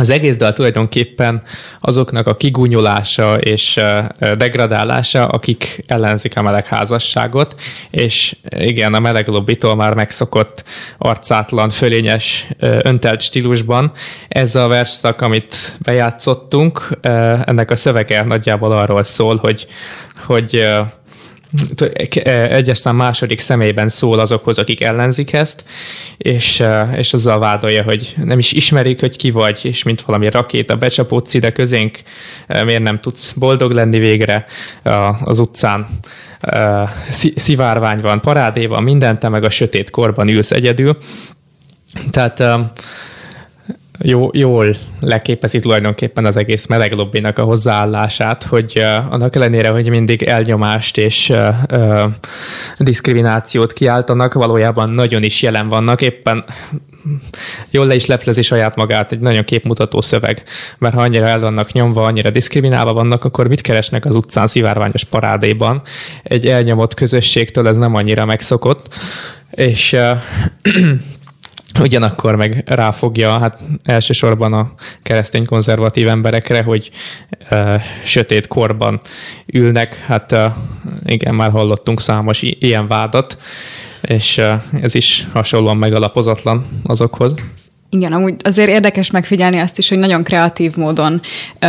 Az 0.00 0.10
egész 0.10 0.36
dal 0.36 0.52
tulajdonképpen 0.52 1.42
azoknak 1.80 2.26
a 2.26 2.34
kigúnyolása 2.34 3.38
és 3.38 3.80
degradálása, 4.36 5.26
akik 5.26 5.82
ellenzik 5.86 6.36
a 6.36 6.42
melegházasságot, 6.42 7.60
és 7.90 8.36
igen, 8.48 8.94
a 8.94 9.00
meleg 9.00 9.28
lobbitól 9.28 9.74
már 9.74 9.94
megszokott 9.94 10.64
arcátlan, 10.98 11.70
fölényes, 11.70 12.48
öntelt 12.58 13.20
stílusban. 13.20 13.92
Ez 14.28 14.54
a 14.54 14.66
verszak, 14.66 15.20
amit 15.20 15.76
bejátszottunk, 15.78 16.98
ennek 17.44 17.70
a 17.70 17.76
szövege 17.76 18.24
nagyjából 18.24 18.72
arról 18.72 19.04
szól, 19.04 19.36
hogy, 19.36 19.66
hogy 20.24 20.66
egyes 22.24 22.78
szám 22.78 22.96
második 22.96 23.40
személyben 23.40 23.88
szól 23.88 24.18
azokhoz, 24.18 24.58
akik 24.58 24.80
ellenzik 24.80 25.32
ezt, 25.32 25.64
és, 26.16 26.64
és 26.96 27.12
azzal 27.12 27.38
vádolja, 27.38 27.82
hogy 27.82 28.14
nem 28.24 28.38
is 28.38 28.52
ismerik, 28.52 29.00
hogy 29.00 29.16
ki 29.16 29.30
vagy, 29.30 29.60
és 29.62 29.82
mint 29.82 30.00
valami 30.00 30.30
rakéta 30.30 30.76
becsapódsz 30.76 31.34
ide 31.34 31.52
közénk, 31.52 31.98
miért 32.46 32.82
nem 32.82 33.00
tudsz 33.00 33.32
boldog 33.32 33.72
lenni 33.72 33.98
végre 33.98 34.44
az 35.24 35.38
utcán. 35.38 35.86
Szivárvány 37.34 38.00
van, 38.00 38.20
parádé 38.20 38.66
van, 38.66 38.82
mindent, 38.82 39.18
te 39.18 39.28
meg 39.28 39.44
a 39.44 39.50
sötét 39.50 39.90
korban 39.90 40.28
ülsz 40.28 40.50
egyedül. 40.50 40.96
Tehát 42.10 42.42
jó, 44.02 44.28
jól 44.32 44.74
leképezi 45.00 45.58
tulajdonképpen 45.58 46.24
az 46.24 46.36
egész 46.36 46.66
meleg 46.66 46.92
lobbinak 46.92 47.38
a 47.38 47.44
hozzáállását, 47.44 48.42
hogy 48.42 48.72
uh, 48.76 49.12
annak 49.12 49.36
ellenére, 49.36 49.68
hogy 49.68 49.88
mindig 49.88 50.22
elnyomást 50.22 50.98
és 50.98 51.28
uh, 51.28 51.54
uh, 51.72 52.02
diszkriminációt 52.78 53.72
kiáltanak, 53.72 54.34
valójában 54.34 54.92
nagyon 54.92 55.22
is 55.22 55.42
jelen 55.42 55.68
vannak, 55.68 56.00
éppen 56.00 56.44
jól 57.70 57.86
le 57.86 57.94
is 57.94 58.06
leplezi 58.06 58.42
saját 58.42 58.76
magát, 58.76 59.12
egy 59.12 59.20
nagyon 59.20 59.44
képmutató 59.44 60.00
szöveg, 60.00 60.42
mert 60.78 60.94
ha 60.94 61.02
annyira 61.02 61.26
el 61.26 61.40
vannak 61.40 61.72
nyomva, 61.72 62.04
annyira 62.04 62.30
diszkriminálva 62.30 62.92
vannak, 62.92 63.24
akkor 63.24 63.48
mit 63.48 63.60
keresnek 63.60 64.04
az 64.04 64.16
utcán 64.16 64.46
szivárványos 64.46 65.04
parádéban? 65.04 65.82
Egy 66.22 66.46
elnyomott 66.46 66.94
közösségtől 66.94 67.68
ez 67.68 67.76
nem 67.76 67.94
annyira 67.94 68.24
megszokott, 68.24 68.94
és 69.50 69.92
uh, 69.92 70.18
Ugyanakkor 71.78 72.36
meg 72.36 72.62
ráfogja 72.66 73.38
hát 73.38 73.58
elsősorban 73.84 74.52
a 74.52 74.72
keresztény 75.02 75.44
konzervatív 75.44 76.08
emberekre, 76.08 76.62
hogy 76.62 76.90
uh, 77.50 77.80
sötét 78.04 78.46
korban 78.46 79.00
ülnek. 79.46 79.98
Hát 79.98 80.32
uh, 80.32 80.52
igen, 81.04 81.34
már 81.34 81.50
hallottunk 81.50 82.00
számos 82.00 82.42
ilyen 82.42 82.86
vádat, 82.86 83.38
és 84.00 84.38
uh, 84.38 84.62
ez 84.82 84.94
is 84.94 85.26
hasonlóan 85.32 85.76
megalapozatlan 85.76 86.66
azokhoz. 86.84 87.34
Igen, 87.92 88.12
amúgy 88.12 88.34
azért 88.42 88.68
érdekes 88.68 89.10
megfigyelni 89.10 89.58
azt 89.58 89.78
is, 89.78 89.88
hogy 89.88 89.98
nagyon 89.98 90.22
kreatív 90.22 90.76
módon 90.76 91.20
ö, 91.58 91.66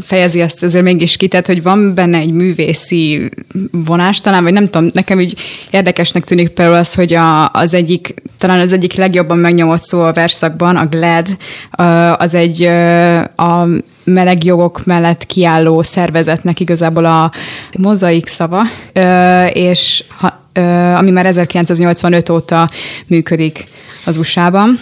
fejezi 0.00 0.40
ezt 0.40 0.62
azért 0.62 0.84
mégis 0.84 1.16
ki, 1.16 1.28
tehát 1.28 1.46
hogy 1.46 1.62
van 1.62 1.94
benne 1.94 2.18
egy 2.18 2.32
művészi 2.32 3.30
vonás 3.70 4.20
talán, 4.20 4.42
vagy 4.42 4.52
nem 4.52 4.64
tudom, 4.64 4.90
nekem 4.92 5.18
úgy 5.18 5.36
érdekesnek 5.70 6.24
tűnik 6.24 6.48
például 6.48 6.76
az, 6.76 6.94
hogy 6.94 7.14
a, 7.14 7.50
az 7.50 7.74
egyik, 7.74 8.14
talán 8.38 8.60
az 8.60 8.72
egyik 8.72 8.94
legjobban 8.94 9.38
megnyomott 9.38 9.80
szó 9.80 10.02
a 10.02 10.12
verszakban, 10.12 10.76
a 10.76 10.86
GLAD, 10.86 11.36
ö, 11.78 11.82
az 12.18 12.34
egy 12.34 12.62
ö, 12.62 13.16
a 13.18 13.66
meleg 14.04 14.44
jogok 14.44 14.84
mellett 14.84 15.26
kiálló 15.26 15.82
szervezetnek 15.82 16.60
igazából 16.60 17.04
a 17.04 17.32
mozaik 17.78 18.26
szava, 18.26 18.62
ö, 18.92 19.44
és 19.46 20.04
ha, 20.18 20.40
ö, 20.52 20.60
ami 20.92 21.10
már 21.10 21.26
1985 21.26 22.28
óta 22.28 22.70
működik 23.06 23.64
az 24.04 24.16
USA-ban 24.16 24.78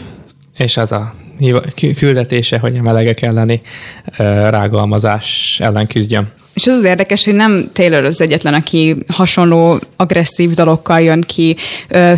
és 0.57 0.77
az 0.77 0.93
a 0.93 1.15
küldetése, 1.99 2.59
hogy 2.59 2.77
a 2.77 2.83
melegek 2.83 3.23
elleni 3.23 3.61
rágalmazás 4.51 5.59
ellen 5.63 5.87
küzdjön. 5.87 6.33
És 6.55 6.67
az 6.67 6.75
az 6.75 6.85
érdekes, 6.85 7.25
hogy 7.25 7.35
nem 7.35 7.71
Taylor 7.73 8.05
az 8.05 8.21
egyetlen, 8.21 8.55
aki 8.55 8.97
hasonló 9.09 9.81
agresszív 9.97 10.51
dalokkal 10.51 11.01
jön 11.01 11.21
ki, 11.21 11.57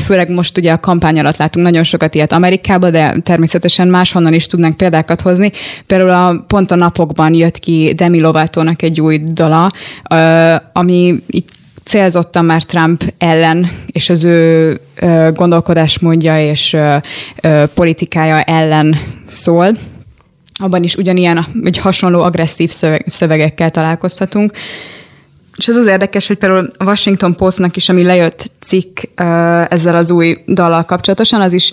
főleg 0.05 0.31
most 0.31 0.57
ugye 0.57 0.73
a 0.73 0.81
kampány 0.81 1.19
alatt 1.19 1.37
látunk 1.37 1.67
nagyon 1.67 1.83
sokat 1.83 2.15
ilyet 2.15 2.33
Amerikában, 2.33 2.93
de 2.93 3.17
természetesen 3.23 3.89
máshonnan 3.89 4.33
is 4.33 4.47
tudnánk 4.47 4.77
példákat 4.77 5.21
hozni. 5.21 5.51
Például 5.87 6.11
a, 6.11 6.45
pont 6.47 6.71
a 6.71 6.75
napokban 6.75 7.35
jött 7.35 7.59
ki 7.59 7.93
Demi 7.97 8.21
Lovatónak 8.21 8.83
egy 8.83 9.01
új 9.01 9.23
dala, 9.33 9.71
ami 10.73 11.15
itt 11.27 11.49
célzottan 11.87 12.45
már 12.45 12.63
Trump 12.63 13.15
ellen, 13.19 13.71
és 13.87 14.09
az 14.09 14.25
ő 14.25 14.81
gondolkodásmódja 15.35 16.51
és 16.51 16.77
politikája 17.75 18.43
ellen 18.43 18.97
szól. 19.27 19.77
Abban 20.61 20.83
is 20.83 20.95
ugyanilyen, 20.95 21.47
vagy 21.63 21.79
hasonló 21.79 22.23
agresszív 22.23 22.73
szövegekkel 23.07 23.71
találkozhatunk. 23.71 24.53
És 25.57 25.69
ez 25.69 25.77
az 25.77 25.87
érdekes, 25.87 26.27
hogy 26.27 26.37
például 26.37 26.71
a 26.77 26.85
Washington 26.85 27.37
Postnak 27.37 27.77
is, 27.77 27.89
ami 27.89 28.03
lejött 28.03 28.51
cikk 28.61 29.01
ezzel 29.69 29.97
az 29.97 30.11
új 30.11 30.39
dallal 30.47 30.85
kapcsolatosan, 30.85 31.41
az 31.41 31.53
is 31.53 31.73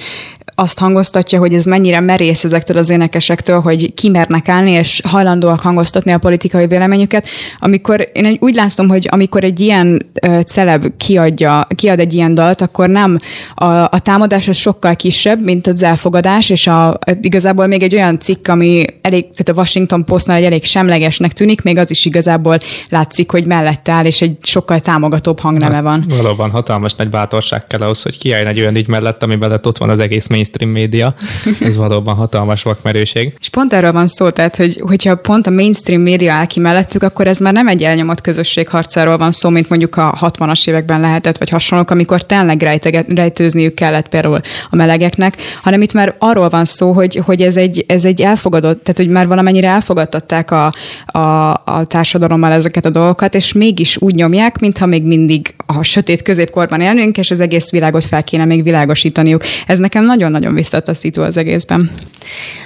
azt 0.56 0.80
hangoztatja, 0.80 1.40
hogy 1.40 1.54
ez 1.54 1.66
mennyire 1.66 2.00
merész 2.00 2.44
ezektől 2.44 2.78
az 2.78 2.90
énekesektől, 2.90 3.60
hogy 3.60 3.94
kimernek 3.94 4.50
állni, 4.50 4.72
és 4.72 5.02
hajlandóak 5.04 5.60
hangoztatni 5.60 6.12
a 6.12 6.18
politikai 6.18 6.68
véleményüket. 6.68 7.28
Amikor 7.58 8.10
én 8.14 8.38
úgy 8.40 8.56
látom, 8.56 8.88
hogy 8.88 9.08
amikor 9.12 9.44
egy 9.44 9.60
ilyen 9.60 10.06
uh, 10.28 10.42
celeb 10.42 10.86
kiadja, 10.98 11.68
kiad 11.76 12.00
egy 12.00 12.14
ilyen 12.14 12.34
dalt, 12.34 12.62
akkor 12.62 12.90
nem 12.90 13.20
a, 13.56 13.66
a 13.66 14.00
támadás 14.04 14.48
az 14.48 14.58
sokkal 14.58 14.96
kisebb, 14.96 15.44
mint 15.44 15.68
az 15.68 15.84
elfogadás, 15.84 16.50
és 16.50 16.68
a, 16.68 17.00
igazából 17.22 17.68
még 17.68 17.84
egy 17.84 17.96
olyan 17.96 18.20
cikk, 18.20 18.48
ami 18.48 18.86
elég, 19.02 19.22
tehát 19.22 19.50
a 19.50 19.54
Washington 19.54 20.06
Postnál 20.06 20.38
egy 20.38 20.44
elég 20.44 20.64
semlegesnek 20.64 21.34
tűnik, 21.34 21.62
még 21.62 21.78
az 21.78 21.90
is 21.90 22.06
igazából 22.06 22.58
látszik, 22.90 23.32
hogy 23.32 23.46
mellette 23.46 23.92
áll, 23.92 24.06
és 24.06 24.22
egy 24.22 24.38
sokkal 24.42 24.80
támogatóbb 24.80 25.40
hangneme 25.40 25.82
van. 25.82 26.06
Valóban 26.08 26.50
hatalmas 26.50 26.94
nagy 26.96 27.10
bátorság 27.10 27.68
kell 27.68 27.82
ahhoz, 27.82 28.02
hogy 28.02 28.18
kiálljon 28.18 28.48
egy 28.48 28.60
olyan 28.60 28.76
így 28.76 28.88
mellett, 28.88 29.24
ami 29.24 29.36
mellett 29.36 29.68
ott 29.68 29.78
van 29.78 29.90
az 29.90 30.00
egész 30.00 30.28
mainstream 30.44 30.72
média. 30.72 31.14
Ez 31.60 31.78
valóban 31.78 32.16
hatalmas 32.16 32.64
vakmerőség. 32.64 33.34
És 33.40 33.50
pont 33.50 33.74
erről 33.74 33.92
van 33.92 34.08
szó, 34.08 34.30
tehát, 34.30 34.56
hogy, 34.56 34.82
hogyha 34.82 35.16
pont 35.16 35.48
a 35.48 35.50
mainstream 35.50 36.02
média 36.02 36.34
áll 36.34 36.46
ki 36.46 36.60
mellettük, 36.60 37.04
akkor 37.04 37.28
ez 37.28 37.40
már 37.40 37.54
nem 37.54 37.68
egy 37.68 37.84
elnyomott 37.84 38.22
közösség 38.22 38.68
harcáról 38.68 39.18
van 39.18 39.32
szó, 39.32 39.50
mint 39.50 39.70
mondjuk 39.70 39.96
a 39.96 40.18
60-as 40.22 40.68
években 40.68 41.00
lehetett, 41.00 41.38
vagy 41.38 41.50
hasonlók, 41.50 41.90
amikor 41.90 42.26
tényleg 42.26 42.62
rejteget, 42.62 43.06
rejtőzniük 43.16 43.74
kellett 43.74 44.08
például 44.08 44.42
a 44.70 44.76
melegeknek, 44.76 45.36
hanem 45.62 45.82
itt 45.82 45.94
már 45.94 46.16
arról 46.18 46.50
van 46.50 46.66
szó, 46.66 46.92
hogy, 46.92 47.16
hogy 47.26 47.42
ez, 47.42 47.58
egy, 47.58 47.86
ez 47.88 48.06
egy 48.06 48.22
elfogadott, 48.22 48.84
tehát 48.84 48.98
hogy 48.98 49.10
már 49.10 49.28
valamennyire 49.28 49.68
elfogadtatták 49.68 50.52
a, 50.52 50.74
a, 51.06 51.50
a 51.50 51.86
társadalommal 51.88 52.52
ezeket 52.52 52.86
a 52.86 52.90
dolgokat, 52.90 53.36
és 53.36 53.54
mégis 53.54 53.98
úgy 54.02 54.16
nyomják, 54.16 54.60
mintha 54.60 54.86
még 54.86 55.04
mindig 55.04 55.54
a 55.66 55.84
sötét 55.84 56.22
középkorban 56.22 56.82
élnénk, 56.82 57.18
és 57.18 57.32
az 57.32 57.40
egész 57.40 57.72
világot 57.72 58.06
fel 58.06 58.24
kéne 58.24 58.46
még 58.46 58.64
világosítaniuk. 58.64 59.44
Ez 59.68 59.80
nekem 59.80 60.06
nagyon-nagyon 60.34 60.54
visszataszító 60.54 61.22
az 61.22 61.38
egészben. 61.38 61.92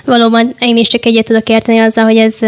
Valóban 0.06 0.54
én 0.60 0.78
is 0.78 0.88
csak 0.88 1.06
egyet 1.06 1.26
tudok 1.26 1.50
érteni 1.50 1.78
azzal, 1.78 2.04
hogy 2.04 2.18
ez 2.18 2.40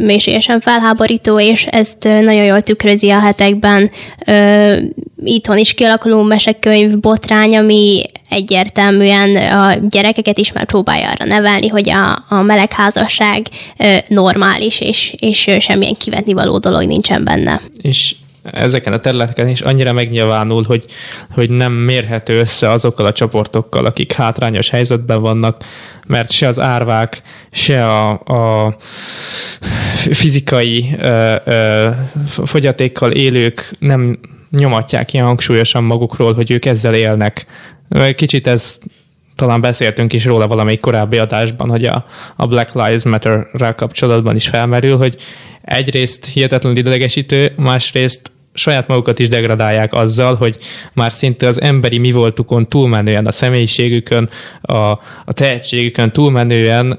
mélységesen 0.00 0.60
felháborító, 0.60 1.40
és 1.40 1.66
ezt 1.70 2.02
nagyon 2.02 2.44
jól 2.44 2.62
tükrözi 2.62 3.10
a 3.10 3.20
hetekben 3.20 3.90
ö, 4.26 4.76
itthon 5.24 5.58
is 5.58 5.74
kialakuló 5.74 6.22
mesekönyv 6.22 6.98
botrány, 6.98 7.56
ami 7.56 8.02
egyértelműen 8.28 9.36
a 9.36 9.74
gyerekeket 9.90 10.38
is 10.38 10.52
már 10.52 10.64
próbálja 10.64 11.08
arra 11.10 11.24
nevelni, 11.24 11.68
hogy 11.68 11.90
a, 11.90 12.24
a 12.28 12.42
melegházasság 12.42 13.46
ö, 13.78 13.96
normális, 14.08 14.80
és, 14.80 15.14
és 15.18 15.50
semmilyen 15.58 15.96
kivetni 15.98 16.32
való 16.32 16.58
dolog 16.58 16.82
nincsen 16.82 17.24
benne. 17.24 17.60
És 17.82 18.14
ezeken 18.42 18.92
a 18.92 18.98
területeken 18.98 19.48
is 19.48 19.60
annyira 19.60 19.92
megnyilvánul, 19.92 20.64
hogy, 20.66 20.84
hogy 21.30 21.50
nem 21.50 21.72
mérhető 21.72 22.38
össze 22.38 22.70
azokkal 22.70 23.06
a 23.06 23.12
csoportokkal, 23.12 23.84
akik 23.84 24.12
hátrányos 24.12 24.70
helyzetben 24.70 25.20
vannak, 25.20 25.64
mert 26.06 26.30
se 26.30 26.46
az 26.46 26.60
árvák, 26.60 27.22
se 27.50 27.86
a, 27.86 28.10
a 28.10 28.76
fizikai 30.10 30.94
ö, 30.98 31.36
ö, 31.44 31.90
fogyatékkal 32.26 33.10
élők 33.12 33.70
nem 33.78 34.18
nyomatják 34.50 35.12
ilyen 35.12 35.26
hangsúlyosan 35.26 35.84
magukról, 35.84 36.34
hogy 36.34 36.50
ők 36.50 36.64
ezzel 36.64 36.94
élnek. 36.94 37.46
Kicsit 38.14 38.46
ez 38.46 38.78
talán 39.36 39.60
beszéltünk 39.60 40.12
is 40.12 40.24
róla 40.24 40.46
valamelyik 40.46 40.80
korábbi 40.80 41.18
adásban, 41.18 41.70
hogy 41.70 41.84
a, 41.84 42.04
a 42.36 42.46
Black 42.46 42.74
Lives 42.74 43.04
Matter-rel 43.04 43.74
kapcsolatban 43.74 44.36
is 44.36 44.48
felmerül, 44.48 44.96
hogy 44.96 45.16
egyrészt 45.62 46.26
hihetetlenül 46.26 46.78
idegesítő, 46.78 47.52
másrészt 47.56 48.31
saját 48.54 48.86
magukat 48.86 49.18
is 49.18 49.28
degradálják 49.28 49.92
azzal, 49.92 50.34
hogy 50.34 50.56
már 50.92 51.12
szinte 51.12 51.46
az 51.46 51.60
emberi 51.60 51.98
mi 51.98 52.12
voltukon 52.12 52.68
túlmenően, 52.68 53.26
a 53.26 53.32
személyiségükön, 53.32 54.28
a, 54.60 54.74
a 55.24 55.32
tehetségükön 55.32 56.10
túlmenően 56.10 56.98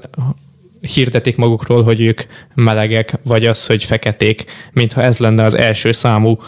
hirdetik 0.94 1.36
magukról, 1.36 1.82
hogy 1.82 2.00
ők 2.00 2.22
melegek, 2.54 3.18
vagy 3.24 3.46
az, 3.46 3.66
hogy 3.66 3.84
feketék, 3.84 4.44
mintha 4.72 5.02
ez 5.02 5.18
lenne 5.18 5.44
az 5.44 5.54
első 5.54 5.92
számú 5.92 6.38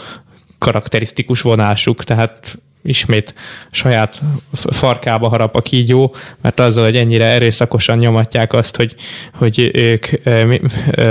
karakterisztikus 0.58 1.40
vonásuk, 1.40 2.04
tehát 2.04 2.58
ismét 2.86 3.34
saját 3.70 4.20
farkába 4.52 5.28
harap 5.28 5.56
a 5.56 5.60
kígyó, 5.60 6.14
mert 6.42 6.60
azzal, 6.60 6.84
hogy 6.84 6.96
ennyire 6.96 7.24
erőszakosan 7.24 7.96
nyomatják 7.96 8.52
azt, 8.52 8.76
hogy, 8.76 8.94
hogy 9.34 9.70
ők 9.72 10.06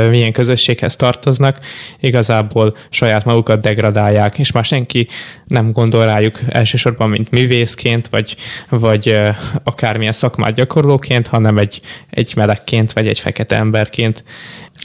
milyen 0.10 0.32
közösséghez 0.32 0.96
tartoznak, 0.96 1.60
igazából 2.00 2.76
saját 2.90 3.26
magukat 3.26 3.62
degradálják, 3.62 4.40
és 4.40 4.52
már 4.52 4.66
senki 4.66 5.08
nem 5.46 5.72
gondol 5.72 6.06
rájuk 6.06 6.40
elsősorban, 6.48 7.10
mint 7.10 7.32
művészként, 7.32 8.08
vagy, 8.08 8.36
vagy 8.70 9.18
akármilyen 9.64 10.14
szakmát 10.14 10.54
gyakorlóként, 10.54 11.28
hanem 11.28 11.58
egy, 11.58 11.82
egy 12.10 12.34
melegként, 12.36 12.94
vagy 12.94 13.08
egy 13.08 13.20
fekete 13.20 13.56
emberként. 13.56 14.24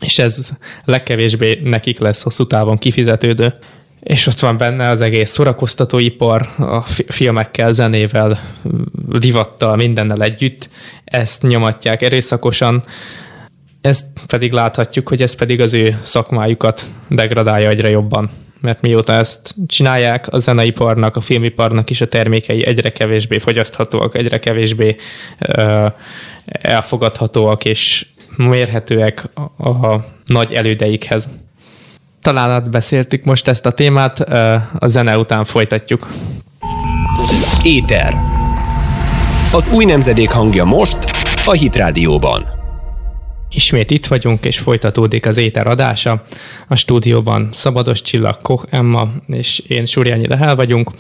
És 0.04 0.18
ez 0.18 0.50
legkevésbé 0.84 1.60
nekik 1.64 1.98
lesz 1.98 2.22
hosszú 2.22 2.46
távon 2.46 2.78
kifizetődő 2.78 3.54
és 4.00 4.26
ott 4.26 4.38
van 4.38 4.56
benne 4.56 4.88
az 4.88 5.00
egész 5.00 5.30
szórakoztatóipar, 5.30 6.48
a 6.58 6.80
filmekkel, 7.06 7.72
zenével, 7.72 8.40
divattal, 9.18 9.76
mindennel 9.76 10.22
együtt. 10.22 10.68
Ezt 11.04 11.42
nyomatják 11.42 12.02
erőszakosan, 12.02 12.82
ezt 13.80 14.06
pedig 14.26 14.52
láthatjuk, 14.52 15.08
hogy 15.08 15.22
ez 15.22 15.34
pedig 15.34 15.60
az 15.60 15.74
ő 15.74 15.98
szakmájukat 16.02 16.82
degradálja 17.08 17.68
egyre 17.68 17.88
jobban. 17.88 18.30
Mert 18.60 18.80
mióta 18.80 19.12
ezt 19.12 19.54
csinálják, 19.66 20.32
a 20.32 20.38
zeneiparnak, 20.38 21.16
a 21.16 21.20
filmiparnak 21.20 21.90
is 21.90 22.00
a 22.00 22.08
termékei 22.08 22.66
egyre 22.66 22.90
kevésbé 22.90 23.38
fogyaszthatóak, 23.38 24.14
egyre 24.14 24.38
kevésbé 24.38 24.96
ö, 25.38 25.86
elfogadhatóak 26.44 27.64
és 27.64 28.06
mérhetőek 28.36 29.24
a, 29.56 29.68
a 29.68 30.04
nagy 30.26 30.54
elődeikhez 30.54 31.30
talán 32.20 32.50
átbeszéltük 32.50 33.24
most 33.24 33.48
ezt 33.48 33.66
a 33.66 33.70
témát, 33.70 34.20
a 34.78 34.86
zene 34.86 35.18
után 35.18 35.44
folytatjuk. 35.44 36.08
Éter. 37.62 38.14
Az 39.52 39.70
új 39.72 39.84
nemzedék 39.84 40.30
hangja 40.30 40.64
most 40.64 40.98
a 41.44 41.52
Hit 41.52 41.76
Rádióban. 41.76 42.59
Ismét 43.54 43.90
itt 43.90 44.06
vagyunk, 44.06 44.44
és 44.44 44.58
folytatódik 44.58 45.26
az 45.26 45.36
éter 45.36 45.66
adása. 45.66 46.22
A 46.68 46.74
stúdióban 46.74 47.48
Szabados 47.52 48.02
Csillag, 48.02 48.36
Koch 48.42 48.66
Emma 48.70 49.08
és 49.26 49.58
én 49.58 49.86
Surjányi 49.86 50.26
Lehel 50.26 50.54
vagyunk. 50.54 50.90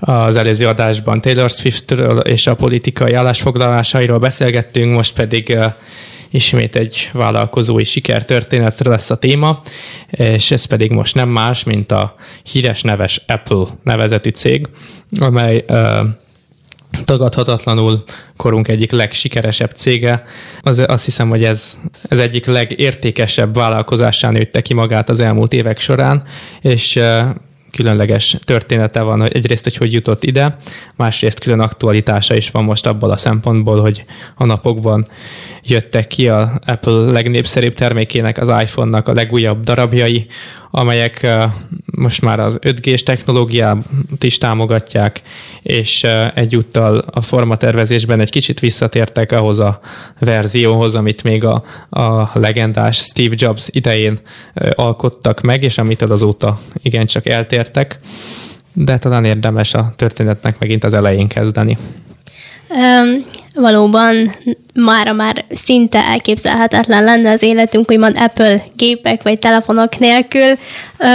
Az 0.00 0.36
előző 0.36 0.66
adásban 0.66 1.20
Taylor 1.20 1.50
Swiftről 1.50 2.18
és 2.18 2.46
a 2.46 2.54
politikai 2.54 3.12
állásfoglalásairól 3.12 4.18
beszélgettünk, 4.18 4.94
most 4.94 5.14
pedig 5.14 5.58
ismét 6.30 6.76
egy 6.76 7.10
vállalkozói 7.12 7.84
sikertörténetre 7.84 8.90
lesz 8.90 9.10
a 9.10 9.16
téma, 9.16 9.60
és 10.10 10.50
ez 10.50 10.64
pedig 10.64 10.90
most 10.90 11.14
nem 11.14 11.28
más, 11.28 11.64
mint 11.64 11.92
a 11.92 12.14
híres 12.52 12.82
neves 12.82 13.24
Apple 13.26 13.66
nevezetű 13.82 14.30
cég, 14.30 14.66
amely 15.18 15.64
tagadhatatlanul 17.04 18.04
korunk 18.36 18.68
egyik 18.68 18.90
legsikeresebb 18.90 19.70
cége. 19.70 20.22
Az, 20.60 20.82
azt 20.86 21.04
hiszem, 21.04 21.28
hogy 21.28 21.44
ez, 21.44 21.78
ez 22.08 22.18
egyik 22.18 22.46
legértékesebb 22.46 23.54
vállalkozásán 23.54 24.32
nőtte 24.32 24.60
ki 24.60 24.74
magát 24.74 25.08
az 25.08 25.20
elmúlt 25.20 25.52
évek 25.52 25.78
során, 25.78 26.22
és 26.60 27.00
különleges 27.76 28.36
története 28.44 29.00
van, 29.00 29.20
hogy 29.20 29.34
egyrészt, 29.34 29.64
hogy 29.64 29.76
hogy 29.76 29.92
jutott 29.92 30.24
ide, 30.24 30.56
másrészt 30.96 31.40
külön 31.40 31.60
aktualitása 31.60 32.34
is 32.34 32.50
van 32.50 32.64
most 32.64 32.86
abból 32.86 33.10
a 33.10 33.16
szempontból, 33.16 33.80
hogy 33.80 34.04
a 34.34 34.44
napokban 34.44 35.06
jöttek 35.62 36.06
ki 36.06 36.28
a 36.28 36.50
Apple 36.66 36.92
legnépszerűbb 36.92 37.74
termékének, 37.74 38.38
az 38.38 38.48
iPhone-nak 38.48 39.08
a 39.08 39.12
legújabb 39.12 39.64
darabjai, 39.64 40.26
amelyek 40.76 41.26
most 41.84 42.22
már 42.22 42.40
az 42.40 42.58
5G-s 42.60 43.02
technológiát 43.02 43.76
is 44.20 44.38
támogatják, 44.38 45.22
és 45.62 46.06
egyúttal 46.34 46.98
a 46.98 47.20
formatervezésben 47.20 48.20
egy 48.20 48.30
kicsit 48.30 48.60
visszatértek 48.60 49.32
ahhoz 49.32 49.58
a 49.58 49.80
verzióhoz, 50.18 50.94
amit 50.94 51.22
még 51.22 51.44
a, 51.44 51.62
a 51.90 52.30
legendás 52.38 52.96
Steve 52.96 53.34
Jobs 53.38 53.68
idején 53.70 54.18
alkottak 54.74 55.40
meg, 55.40 55.62
és 55.62 55.78
amitől 55.78 56.12
azóta 56.12 56.58
igencsak 56.82 57.26
eltértek, 57.26 57.98
de 58.72 58.98
talán 58.98 59.24
érdemes 59.24 59.74
a 59.74 59.92
történetnek 59.96 60.58
megint 60.58 60.84
az 60.84 60.94
elején 60.94 61.28
kezdeni. 61.28 61.76
Um, 62.68 63.22
valóban 63.54 64.34
mára 64.74 65.12
már 65.12 65.44
szinte 65.50 65.98
elképzelhetetlen 65.98 67.04
lenne 67.04 67.30
az 67.30 67.42
életünk, 67.42 67.90
úgymond 67.90 68.16
Apple 68.18 68.62
gépek 68.76 69.22
vagy 69.22 69.38
telefonok 69.38 69.98
nélkül. 69.98 70.50
Ö, 70.98 71.06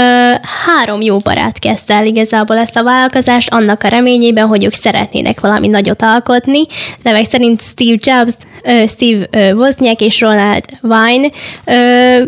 három 0.66 1.02
jó 1.02 1.18
barát 1.18 1.60
kezdte 1.60 1.94
el 1.94 2.06
igazából 2.06 2.58
ezt 2.58 2.76
a 2.76 2.84
vállalkozást, 2.84 3.54
annak 3.54 3.84
a 3.84 3.88
reményében, 3.88 4.48
hogy 4.48 4.64
ők 4.64 4.74
szeretnének 4.74 5.40
valami 5.40 5.68
nagyot 5.68 6.02
alkotni. 6.02 6.62
Nevek 7.04 7.26
szerint 7.26 7.62
Steve 7.62 7.98
Jobs, 8.00 8.34
ö, 8.64 8.84
Steve 8.88 9.54
Wozniak 9.54 10.02
és 10.02 10.22
Ronald 10.22 10.66
Wine 10.82 11.28
ö, 11.66 12.24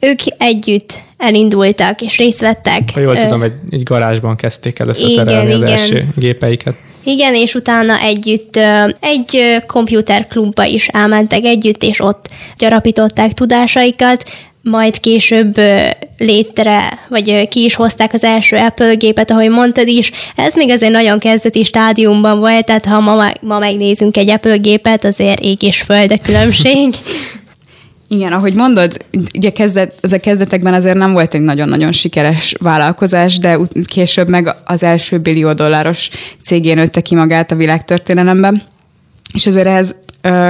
ők 0.00 0.20
együtt 0.38 0.98
elindultak 1.16 2.00
és 2.00 2.16
részt 2.16 2.40
vettek. 2.40 2.82
Ha 2.92 3.00
jól 3.00 3.16
tudom, 3.16 3.42
egy, 3.42 3.52
egy 3.70 3.82
garázsban 3.82 4.36
kezdték 4.36 4.78
el 4.78 4.88
összeszerelni 4.88 5.46
igen, 5.46 5.54
az 5.54 5.62
igen. 5.62 5.72
első 5.72 6.06
gépeiket. 6.16 6.76
Igen, 7.06 7.34
és 7.34 7.54
utána 7.54 8.00
együtt 8.00 8.58
egy 9.00 9.62
komputerklubba 9.66 10.64
is 10.64 10.88
elmentek 10.88 11.44
együtt, 11.44 11.82
és 11.82 12.00
ott 12.00 12.28
gyarapították 12.58 13.32
tudásaikat, 13.32 14.24
majd 14.62 15.00
később 15.00 15.60
létre, 16.18 16.98
vagy 17.08 17.48
ki 17.48 17.64
is 17.64 17.74
hozták 17.74 18.12
az 18.12 18.24
első 18.24 18.56
Apple 18.56 18.94
gépet, 18.94 19.30
ahogy 19.30 19.48
mondtad 19.48 19.88
is. 19.88 20.10
Ez 20.36 20.54
még 20.54 20.70
azért 20.70 20.92
nagyon 20.92 21.18
kezdeti 21.18 21.64
stádiumban 21.64 22.38
volt, 22.38 22.64
tehát 22.64 22.84
ha 22.84 23.00
ma, 23.00 23.32
ma 23.40 23.58
megnézünk 23.58 24.16
egy 24.16 24.30
Apple 24.30 24.56
gépet, 24.56 25.04
azért 25.04 25.40
ég 25.40 25.62
és 25.62 25.80
föld 25.80 26.12
a 26.12 26.18
különbség. 26.18 26.94
Igen, 28.08 28.32
ahogy 28.32 28.54
mondod, 28.54 29.06
ugye 29.34 29.52
kezdet, 29.52 29.98
az 30.00 30.12
a 30.12 30.20
kezdetekben 30.20 30.74
azért 30.74 30.96
nem 30.96 31.12
volt 31.12 31.34
egy 31.34 31.40
nagyon-nagyon 31.40 31.92
sikeres 31.92 32.54
vállalkozás, 32.58 33.38
de 33.38 33.58
később 33.84 34.28
meg 34.28 34.54
az 34.64 34.82
első 34.82 35.18
billió 35.18 35.52
dolláros 35.52 36.10
cégén 36.42 36.74
nőtte 36.74 37.00
ki 37.00 37.14
magát 37.14 37.50
a 37.50 37.56
világtörténelemben. 37.56 38.62
és 39.32 39.46
ezért 39.46 39.66
ehhez 39.66 39.94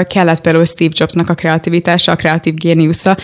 kellett 0.09 0.40
például 0.40 0.64
Steve 0.64 0.92
Jobsnak 0.95 1.29
a 1.29 1.35
kreativitása, 1.35 2.12
a 2.12 2.16
kreatív 2.16 2.55
géniusza, 2.55 3.16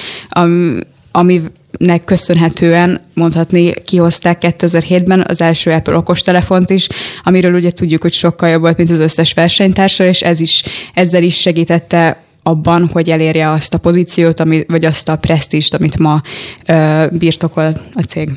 aminek 1.10 2.04
köszönhetően 2.04 3.00
mondhatni 3.14 3.72
kihozták 3.84 4.38
2007-ben 4.58 5.24
az 5.28 5.40
első 5.40 5.70
Apple 5.70 5.96
okostelefont 5.96 6.70
is, 6.70 6.88
amiről 7.22 7.54
ugye 7.54 7.70
tudjuk, 7.70 8.02
hogy 8.02 8.12
sokkal 8.12 8.48
jobb 8.48 8.60
volt, 8.60 8.76
mint 8.76 8.90
az 8.90 9.00
összes 9.00 9.32
versenytársa, 9.32 10.04
és 10.04 10.22
ez 10.22 10.40
is, 10.40 10.62
ezzel 10.92 11.22
is 11.22 11.40
segítette 11.40 12.22
abban, 12.42 12.88
hogy 12.92 13.10
elérje 13.10 13.50
azt 13.50 13.74
a 13.74 13.78
pozíciót, 13.78 14.40
ami, 14.40 14.64
vagy 14.68 14.84
azt 14.84 15.08
a 15.08 15.16
presztíst, 15.16 15.74
amit 15.74 15.98
ma 15.98 16.22
ö, 16.66 17.06
birtokol 17.10 17.76
a 17.94 18.02
cég. 18.02 18.30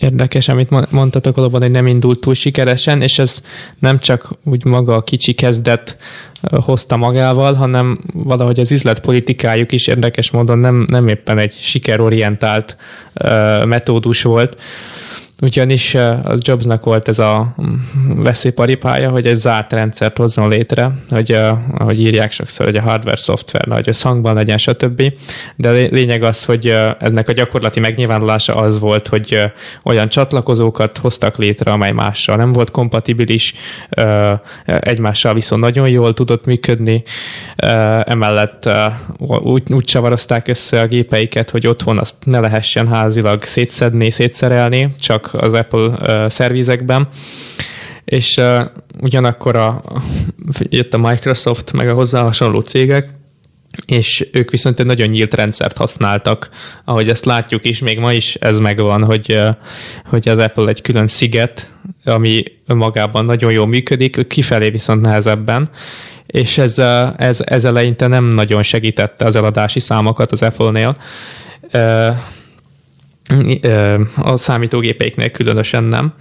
Érdekes, 0.00 0.48
amit 0.48 0.90
mondtatok 0.90 1.36
valóban, 1.36 1.60
hogy 1.60 1.70
nem 1.70 1.86
indult 1.86 2.20
túl 2.20 2.34
sikeresen, 2.34 3.02
és 3.02 3.18
ez 3.18 3.42
nem 3.78 3.98
csak 3.98 4.30
úgy 4.44 4.64
maga 4.64 4.94
a 4.94 5.02
kicsi 5.02 5.32
kezdet 5.32 5.96
hozta 6.64 6.96
magával, 6.96 7.54
hanem 7.54 8.00
valahogy 8.12 8.60
az 8.60 8.72
üzletpolitikájuk 8.72 9.72
is 9.72 9.86
érdekes 9.86 10.30
módon 10.30 10.58
nem, 10.58 10.84
nem 10.88 11.08
éppen 11.08 11.38
egy 11.38 11.52
sikerorientált 11.52 12.76
uh, 13.14 13.64
metódus 13.64 14.22
volt 14.22 14.56
ugyanis 15.42 15.94
a 15.94 16.34
Jobsnak 16.38 16.84
volt 16.84 17.08
ez 17.08 17.18
a 17.18 17.54
mm, 17.62 17.74
veszélyparipája, 18.22 19.10
hogy 19.10 19.26
egy 19.26 19.34
zárt 19.34 19.72
rendszert 19.72 20.16
hozzon 20.16 20.48
létre, 20.48 20.92
hogy 21.08 21.36
ahogy 21.74 22.00
írják 22.00 22.32
sokszor, 22.32 22.66
hogy 22.66 22.76
a 22.76 22.82
hardware, 22.82 23.16
szoftver 23.16 23.66
nagy 23.66 23.88
összhangban 23.88 24.34
legyen, 24.34 24.58
stb. 24.58 25.02
De 25.56 25.70
lényeg 25.70 26.22
az, 26.22 26.44
hogy 26.44 26.74
ennek 26.98 27.28
a 27.28 27.32
gyakorlati 27.32 27.80
megnyilvánulása 27.80 28.54
az 28.54 28.78
volt, 28.78 29.08
hogy 29.08 29.42
olyan 29.84 30.08
csatlakozókat 30.08 30.98
hoztak 30.98 31.36
létre, 31.36 31.72
amely 31.72 31.92
mással 31.92 32.36
nem 32.36 32.52
volt 32.52 32.70
kompatibilis, 32.70 33.54
egymással 34.64 35.34
viszont 35.34 35.62
nagyon 35.62 35.88
jól 35.88 36.14
tudott 36.14 36.44
működni, 36.44 37.02
emellett 38.04 38.70
úgy, 39.18 39.62
úgy 39.72 39.84
csavarozták 39.84 40.48
össze 40.48 40.80
a 40.80 40.86
gépeiket, 40.86 41.50
hogy 41.50 41.66
otthon 41.66 41.98
azt 41.98 42.14
ne 42.24 42.40
lehessen 42.40 42.88
házilag 42.88 43.42
szétszedni, 43.42 44.10
szétszerelni, 44.10 44.94
csak 45.00 45.31
az 45.32 45.54
Apple 45.54 46.28
szervizekben, 46.28 47.08
és 48.04 48.40
ugyanakkor 49.00 49.56
a, 49.56 49.82
jött 50.58 50.94
a 50.94 50.98
Microsoft, 50.98 51.72
meg 51.72 51.88
a 51.88 51.94
hozzá 51.94 52.22
hasonló 52.22 52.60
cégek, 52.60 53.08
és 53.86 54.28
ők 54.32 54.50
viszont 54.50 54.80
egy 54.80 54.86
nagyon 54.86 55.08
nyílt 55.08 55.34
rendszert 55.34 55.76
használtak, 55.76 56.48
ahogy 56.84 57.08
ezt 57.08 57.24
látjuk 57.24 57.64
is, 57.64 57.80
még 57.80 57.98
ma 57.98 58.12
is 58.12 58.34
ez 58.34 58.58
megvan, 58.58 59.04
hogy, 59.04 59.40
hogy 60.04 60.28
az 60.28 60.38
Apple 60.38 60.68
egy 60.68 60.82
külön 60.82 61.06
sziget, 61.06 61.70
ami 62.04 62.42
önmagában 62.66 63.24
nagyon 63.24 63.52
jól 63.52 63.66
működik, 63.66 64.26
kifelé 64.26 64.70
viszont 64.70 65.00
nehezebben, 65.00 65.68
és 66.26 66.58
ez, 66.58 66.78
ez, 67.16 67.40
ez 67.44 67.64
eleinte 67.64 68.06
nem 68.06 68.24
nagyon 68.24 68.62
segítette 68.62 69.24
az 69.24 69.36
eladási 69.36 69.80
számokat 69.80 70.32
az 70.32 70.42
Apple-nél 70.42 70.96
a 74.16 74.36
számítógépeiknél 74.36 75.30
különösen 75.30 75.84
nem. 75.84 76.14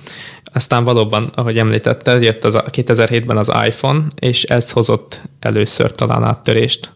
Aztán 0.54 0.84
valóban, 0.84 1.30
ahogy 1.36 1.58
említetted, 1.58 2.24
jött 2.24 2.44
az 2.44 2.56
a 2.56 2.64
2007-ben 2.64 3.38
az 3.38 3.52
iPhone, 3.66 4.02
és 4.20 4.44
ez 4.44 4.72
hozott 4.72 5.22
először 5.40 5.92
talán 5.92 6.24
áttörést 6.24 6.92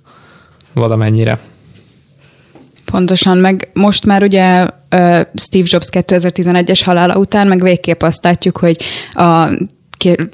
valamennyire. 0.73 1.39
Pontosan, 2.85 3.37
meg 3.37 3.69
most 3.73 4.05
már 4.05 4.23
ugye 4.23 4.67
Steve 5.35 5.67
Jobs 5.67 5.87
2011-es 5.91 6.81
halála 6.85 7.17
után 7.17 7.47
meg 7.47 7.61
végképp 7.61 8.01
azt 8.01 8.23
látjuk, 8.23 8.57
hogy 8.57 8.81
a 9.13 9.47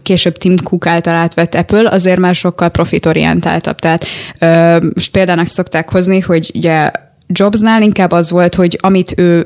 később 0.03 0.37
Tim 0.37 0.57
Cook 0.63 0.85
által 0.85 1.15
átvett 1.15 1.55
Apple 1.55 1.89
azért 1.89 2.19
már 2.19 2.35
sokkal 2.35 2.69
profitorientáltabb. 2.69 3.79
Tehát 3.79 4.05
most 4.93 5.11
példának 5.11 5.47
szokták 5.47 5.89
hozni, 5.89 6.19
hogy 6.19 6.51
ugye 6.53 6.91
Jobsnál 7.31 7.81
inkább 7.81 8.11
az 8.11 8.31
volt, 8.31 8.55
hogy 8.55 8.77
amit 8.81 9.13
ő 9.17 9.45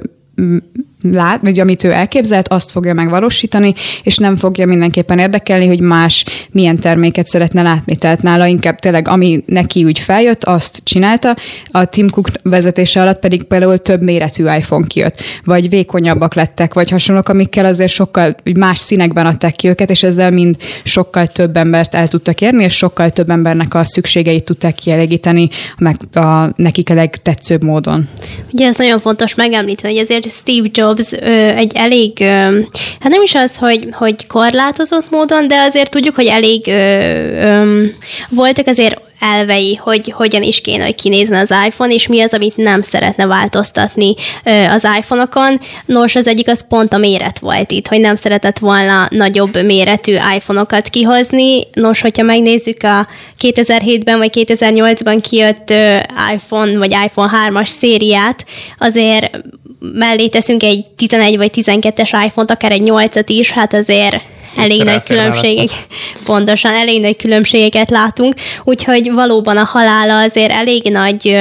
lát, 1.11 1.41
vagy 1.41 1.59
amit 1.59 1.83
ő 1.83 1.91
elképzelt, 1.91 2.47
azt 2.47 2.71
fogja 2.71 2.93
megvalósítani, 2.93 3.73
és 4.03 4.17
nem 4.17 4.35
fogja 4.35 4.65
mindenképpen 4.65 5.19
érdekelni, 5.19 5.67
hogy 5.67 5.79
más 5.79 6.25
milyen 6.51 6.75
terméket 6.75 7.27
szeretne 7.27 7.61
látni. 7.61 7.95
Tehát 7.95 8.21
nála 8.21 8.45
inkább 8.45 8.79
tényleg, 8.79 9.07
ami 9.07 9.43
neki 9.45 9.83
úgy 9.83 9.99
feljött, 9.99 10.43
azt 10.43 10.81
csinálta. 10.83 11.35
A 11.71 11.85
Tim 11.85 12.09
Cook 12.09 12.27
vezetése 12.43 13.01
alatt 13.01 13.19
pedig 13.19 13.43
például 13.43 13.77
több 13.77 14.03
méretű 14.03 14.43
iPhone 14.43 14.87
kijött, 14.87 15.21
vagy 15.43 15.69
vékonyabbak 15.69 16.33
lettek, 16.33 16.73
vagy 16.73 16.89
hasonlók, 16.89 17.29
amikkel 17.29 17.65
azért 17.65 17.91
sokkal 17.91 18.35
más 18.59 18.79
színekben 18.79 19.25
adták 19.25 19.55
ki 19.55 19.67
őket, 19.67 19.89
és 19.89 20.03
ezzel 20.03 20.31
mind 20.31 20.55
sokkal 20.83 21.27
több 21.27 21.57
embert 21.57 21.95
el 21.95 22.07
tudtak 22.07 22.41
érni, 22.41 22.63
és 22.63 22.73
sokkal 22.73 23.09
több 23.09 23.29
embernek 23.29 23.73
a 23.73 23.85
szükségeit 23.85 24.43
tudták 24.43 24.75
kielégíteni 24.75 25.49
meg 25.77 25.95
a, 26.13 26.49
nekik 26.55 26.89
a 26.89 26.93
legtetszőbb 26.93 27.63
módon. 27.63 28.07
Ugye 28.51 28.67
ez 28.67 28.77
nagyon 28.77 28.99
fontos 28.99 29.35
megemlíteni, 29.35 29.93
hogy 29.93 30.01
ezért 30.01 30.29
Steve 30.29 30.67
Jobs 30.71 30.94
Jobs 30.97 31.11
egy 31.57 31.71
elég, 31.75 32.19
hát 32.99 33.09
nem 33.09 33.21
is 33.21 33.35
az, 33.35 33.57
hogy, 33.57 33.87
hogy 33.91 34.27
korlátozott 34.27 35.09
módon, 35.09 35.47
de 35.47 35.59
azért 35.59 35.89
tudjuk, 35.89 36.15
hogy 36.15 36.25
elég 36.25 36.71
voltak 38.29 38.67
azért 38.67 39.03
elvei, 39.19 39.75
hogy 39.75 40.11
hogyan 40.15 40.43
is 40.43 40.61
kéne, 40.61 40.83
hogy 40.83 40.95
kinézne 40.95 41.39
az 41.39 41.53
iPhone, 41.67 41.93
és 41.93 42.07
mi 42.07 42.21
az, 42.21 42.33
amit 42.33 42.57
nem 42.57 42.81
szeretne 42.81 43.25
változtatni 43.25 44.15
az 44.69 44.87
iPhone-okon. 44.97 45.59
Nos, 45.85 46.15
az 46.15 46.27
egyik 46.27 46.49
az 46.49 46.67
pont 46.67 46.93
a 46.93 46.97
méret 46.97 47.39
volt 47.39 47.71
itt, 47.71 47.87
hogy 47.87 47.99
nem 47.99 48.15
szeretett 48.15 48.59
volna 48.59 49.07
nagyobb 49.09 49.63
méretű 49.63 50.17
iPhone-okat 50.35 50.87
kihozni. 50.87 51.63
Nos, 51.73 52.01
hogyha 52.01 52.23
megnézzük 52.23 52.83
a 52.83 53.07
2007-ben 53.41 54.17
vagy 54.17 54.45
2008-ban 54.47 55.23
kijött 55.29 55.73
iPhone 56.33 56.77
vagy 56.77 56.91
iPhone 57.05 57.31
3-as 57.49 57.67
szériát, 57.67 58.45
azért 58.77 59.29
mellé 59.93 60.27
teszünk 60.27 60.63
egy 60.63 60.85
11 60.95 61.37
vagy 61.37 61.51
12-es 61.53 62.23
iPhone-t, 62.25 62.51
akár 62.51 62.71
egy 62.71 62.83
8-at 62.85 63.25
is, 63.27 63.51
hát 63.51 63.73
azért 63.73 64.15
elég 64.55 64.83
nagy 64.83 65.03
különbségek, 65.03 65.69
pontosan 66.25 66.73
elég 66.73 67.01
nagy 67.01 67.15
különbségeket 67.15 67.89
látunk, 67.89 68.33
úgyhogy 68.63 69.11
valóban 69.11 69.57
a 69.57 69.63
halála 69.63 70.17
azért 70.17 70.51
elég 70.51 70.83
nagy 70.91 71.37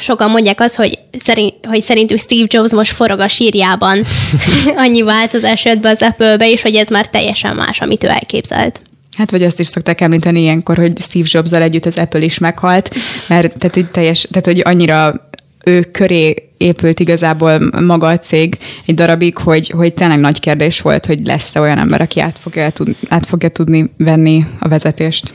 sokan 0.00 0.30
mondják 0.30 0.60
azt, 0.60 0.76
hogy, 0.76 0.98
szerint, 1.18 1.54
hogy 1.62 1.80
szerintük 1.80 2.18
Steve 2.18 2.46
Jobs 2.48 2.72
most 2.72 2.92
forog 2.92 3.20
a 3.20 3.28
sírjában. 3.28 4.02
Annyi 4.84 5.02
változás 5.02 5.64
jött 5.64 5.78
be 5.78 5.88
az 5.88 6.02
Apple-be, 6.02 6.50
és 6.50 6.62
hogy 6.62 6.74
ez 6.74 6.88
már 6.88 7.08
teljesen 7.08 7.56
más, 7.56 7.80
amit 7.80 8.04
ő 8.04 8.08
elképzelt. 8.08 8.80
Hát 9.16 9.30
vagy 9.30 9.42
azt 9.42 9.60
is 9.60 9.66
szokták 9.66 10.00
említeni 10.00 10.40
ilyenkor, 10.40 10.76
hogy 10.76 10.92
Steve 10.98 11.26
jobs 11.28 11.52
együtt 11.52 11.84
az 11.84 11.98
Apple 11.98 12.20
is 12.20 12.38
meghalt, 12.38 12.94
mert 13.26 13.58
tehát, 13.58 13.74
hogy, 13.74 13.86
teljes, 13.86 14.26
tehát, 14.30 14.46
hogy 14.46 14.60
annyira 14.64 15.28
ő 15.64 15.82
köré 15.82 16.48
épült 16.56 17.00
igazából 17.00 17.58
maga 17.80 18.08
a 18.08 18.18
cég 18.18 18.58
egy 18.86 18.94
darabig, 18.94 19.38
hogy, 19.38 19.68
hogy 19.68 19.94
tényleg 19.94 20.18
nagy 20.18 20.40
kérdés 20.40 20.80
volt, 20.80 21.06
hogy 21.06 21.26
lesz-e 21.26 21.60
olyan 21.60 21.78
ember, 21.78 22.00
aki 22.00 22.20
át 22.20 22.38
fogja, 22.38 22.70
tud, 22.70 22.96
át 23.08 23.26
fogja 23.26 23.48
tudni 23.48 23.90
venni 23.96 24.44
a 24.58 24.68
vezetést. 24.68 25.32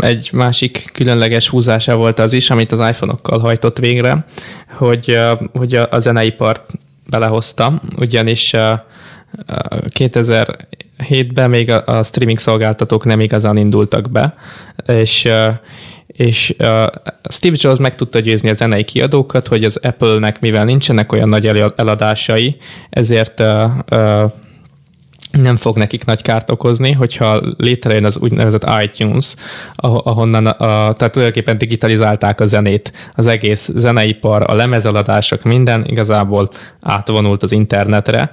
Egy 0.00 0.30
másik 0.32 0.84
különleges 0.92 1.48
húzása 1.48 1.96
volt 1.96 2.18
az 2.18 2.32
is, 2.32 2.50
amit 2.50 2.72
az 2.72 2.78
iPhone-okkal 2.78 3.38
hajtott 3.38 3.78
végre, 3.78 4.24
hogy, 4.68 5.18
hogy 5.52 5.74
a 5.74 5.98
zeneipart 5.98 6.70
belehozta, 7.10 7.82
ugyanis 7.98 8.54
2007-ben 9.98 11.50
még 11.50 11.70
a 11.70 12.02
streaming 12.02 12.38
szolgáltatók 12.38 13.04
nem 13.04 13.20
igazán 13.20 13.56
indultak 13.56 14.10
be, 14.10 14.34
és 14.86 15.28
és 16.12 16.54
Steve 17.28 17.56
Jobs 17.60 17.78
meg 17.78 17.94
tudta 17.94 18.18
győzni 18.18 18.48
a 18.48 18.52
zenei 18.52 18.84
kiadókat, 18.84 19.48
hogy 19.48 19.64
az 19.64 19.78
Apple-nek, 19.82 20.40
mivel 20.40 20.64
nincsenek 20.64 21.12
olyan 21.12 21.28
nagy 21.28 21.46
eladásai, 21.76 22.56
ezért 22.90 23.42
nem 25.32 25.56
fog 25.56 25.76
nekik 25.76 26.04
nagy 26.04 26.22
kárt 26.22 26.50
okozni, 26.50 26.92
hogyha 26.92 27.42
létrejön 27.56 28.04
az 28.04 28.18
úgynevezett 28.18 28.66
iTunes, 28.82 29.34
ahonnan, 29.76 30.46
a, 30.46 30.92
tehát 30.92 31.12
tulajdonképpen 31.12 31.58
digitalizálták 31.58 32.40
a 32.40 32.46
zenét, 32.46 32.92
az 33.14 33.26
egész 33.26 33.70
zeneipar, 33.74 34.50
a 34.50 34.54
lemezeladások, 34.54 35.42
minden 35.42 35.84
igazából 35.84 36.48
átvonult 36.80 37.42
az 37.42 37.52
internetre, 37.52 38.32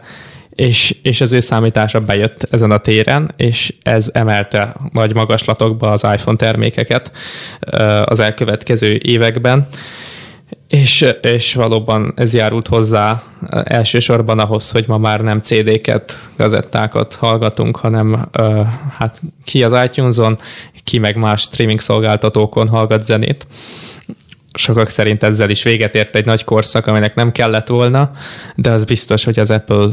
és, 0.59 0.95
és 1.01 1.21
az 1.21 1.33
ő 1.33 1.39
számítása 1.39 1.99
bejött 1.99 2.47
ezen 2.51 2.71
a 2.71 2.77
téren, 2.77 3.31
és 3.37 3.73
ez 3.83 4.09
emelte 4.13 4.75
nagy 4.91 5.15
magaslatokba 5.15 5.91
az 5.91 6.03
iPhone 6.03 6.37
termékeket 6.37 7.11
az 8.05 8.19
elkövetkező 8.19 8.99
években. 9.03 9.67
És, 10.67 11.05
és 11.21 11.53
valóban 11.53 12.13
ez 12.15 12.33
járult 12.33 12.67
hozzá 12.67 13.21
elsősorban 13.63 14.39
ahhoz, 14.39 14.71
hogy 14.71 14.87
ma 14.87 14.97
már 14.97 15.21
nem 15.21 15.39
CD-ket, 15.39 16.15
gazettákat 16.37 17.15
hallgatunk, 17.15 17.77
hanem 17.77 18.29
hát 18.97 19.21
ki 19.43 19.63
az 19.63 19.75
iTunes-on, 19.85 20.37
ki 20.83 20.97
meg 20.97 21.15
más 21.15 21.41
streaming 21.41 21.79
szolgáltatókon 21.79 22.67
hallgat 22.67 23.03
zenét 23.03 23.47
sokak 24.53 24.89
szerint 24.89 25.23
ezzel 25.23 25.49
is 25.49 25.63
véget 25.63 25.95
ért 25.95 26.15
egy 26.15 26.25
nagy 26.25 26.43
korszak, 26.43 26.87
aminek 26.87 27.15
nem 27.15 27.31
kellett 27.31 27.67
volna, 27.67 28.11
de 28.55 28.71
az 28.71 28.85
biztos, 28.85 29.23
hogy 29.23 29.39
az 29.39 29.51
Apple 29.51 29.87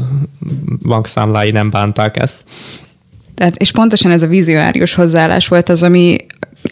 bankszámlái 0.81 1.51
nem 1.51 1.69
bánták 1.69 2.17
ezt. 2.17 2.37
Tehát, 3.35 3.55
és 3.55 3.71
pontosan 3.71 4.11
ez 4.11 4.21
a 4.21 4.27
vizionárius 4.27 4.93
hozzáállás 4.93 5.47
volt 5.47 5.69
az, 5.69 5.83
ami 5.83 6.17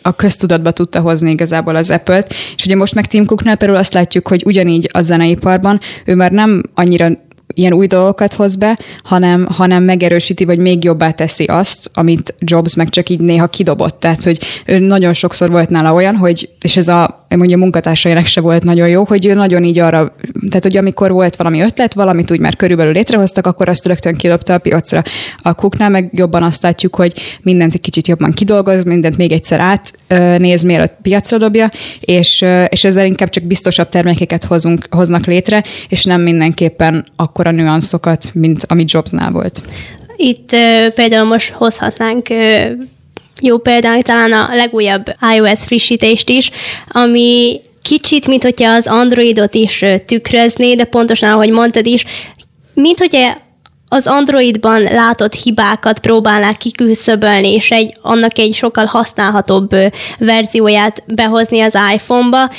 a 0.02 0.16
köztudatba 0.16 0.72
tudta 0.72 1.00
hozni 1.00 1.32
igazából 1.32 1.76
az 1.76 1.90
Apple-t. 1.90 2.34
És 2.56 2.66
ugye 2.66 2.76
most 2.76 2.96
meg 2.96 3.08
Tim 3.08 3.26
Cooknál 3.26 3.58
például 3.58 3.80
azt 3.80 3.94
látjuk, 3.94 4.28
hogy 4.28 4.44
ugyanígy 4.46 4.90
a 4.94 5.02
zeneiparban 5.02 5.80
ő 6.06 6.16
már 6.16 6.32
nem 6.32 6.62
annyira 6.74 7.10
ilyen 7.54 7.74
új 7.74 7.88
dolgokat 7.88 8.34
hoz 8.34 8.56
be, 8.56 8.80
hanem, 9.04 9.46
hanem 9.46 9.84
megerősíti, 9.84 10.46
vagy 10.46 10.60
még 10.60 10.84
jobbá 10.84 11.12
teszi 11.12 11.44
azt, 11.44 11.92
amit 11.94 12.36
Jobs 12.40 12.76
meg 12.76 12.90
csak 12.90 13.10
így 13.10 13.20
néha 13.20 13.48
kidobott. 13.48 14.00
Tehát, 14.00 14.24
hogy 14.24 14.40
ő 14.66 14.80
nagyon 14.80 15.14
sokszor 15.14 15.50
volt 15.50 15.70
nála 15.70 15.94
olyan, 15.94 16.16
hogy, 16.16 16.50
és 16.62 16.78
ez 16.78 16.88
a, 16.88 17.25
mondja, 17.30 17.58
munkatársainak 17.58 18.26
se 18.26 18.42
volt 18.42 18.64
nagyon 18.64 18.88
jó, 18.88 19.04
hogy 19.04 19.26
ő 19.26 19.34
nagyon 19.34 19.64
így 19.64 19.80
arra, 19.80 20.16
tehát, 20.50 20.64
hogy 20.64 20.78
amikor 20.78 21.12
volt 21.12 21.36
valami 21.36 21.62
ötlet, 21.62 21.94
valamit 21.94 22.32
úgy 22.32 22.40
már 22.40 22.56
körülbelül 22.56 22.94
létrehoztak, 22.94 23.48
akkor 23.48 23.70
azt 23.70 23.86
rögtön 23.86 24.16
kidobta 24.16 24.54
a 24.54 24.58
piacra. 24.58 25.04
A 25.42 25.54
Cooknál 25.54 25.90
meg 25.90 26.10
jobban 26.14 26.44
azt 26.44 26.62
látjuk, 26.62 26.96
hogy 26.96 27.14
mindent 27.42 27.74
egy 27.74 27.82
kicsit 27.82 28.08
jobban 28.08 28.32
kidolgoz, 28.32 28.84
mindent 28.84 29.18
még 29.18 29.32
egyszer 29.32 29.60
átnéz, 29.60 30.64
mielőtt 30.64 30.96
piacra 31.02 31.38
dobja, 31.38 31.72
és, 32.00 32.46
és 32.70 32.84
ezzel 32.84 33.06
inkább 33.06 33.30
csak 33.30 33.44
biztosabb 33.44 33.90
termékeket 33.90 34.44
hozunk, 34.44 34.88
hoznak 34.90 35.26
létre, 35.26 35.64
és 35.90 36.04
nem 36.04 36.22
mindenképpen 36.22 37.06
akkor 37.16 37.46
akkora 37.46 37.52
nüanszokat, 37.52 38.30
mint 38.34 38.66
ami 38.68 38.84
Jobsnál 38.88 39.32
volt. 39.32 39.62
Itt 40.18 40.50
például 40.96 41.28
most 41.28 41.52
hozhatnánk 41.52 42.28
jó 43.42 43.58
példánk 43.58 44.04
talán 44.04 44.32
a 44.32 44.56
legújabb 44.56 45.16
iOS 45.36 45.60
frissítést 45.60 46.30
is, 46.30 46.52
ami 46.88 47.62
kicsit, 47.82 48.28
mint 48.28 48.44
hogyha 48.44 48.72
az 48.72 48.88
Androidot 48.88 49.54
is 49.56 49.86
tükrözné, 50.06 50.74
de 50.74 50.84
pontosan, 50.84 51.32
ahogy 51.32 51.50
mondtad 51.50 51.86
is, 51.86 52.06
mint 52.74 53.00
hogyha 53.00 53.44
az 53.88 54.08
Androidban 54.08 54.82
látott 54.82 55.34
hibákat 55.34 56.00
próbálnák 56.00 56.58
kiküszöbölni, 56.58 57.54
és 57.54 57.72
egy, 57.72 57.98
annak 58.02 58.38
egy 58.38 58.54
sokkal 58.54 58.86
használhatóbb 58.86 59.70
verzióját 60.18 61.04
behozni 61.08 61.62
az 61.62 61.78
iPhone-ba, 61.94 62.52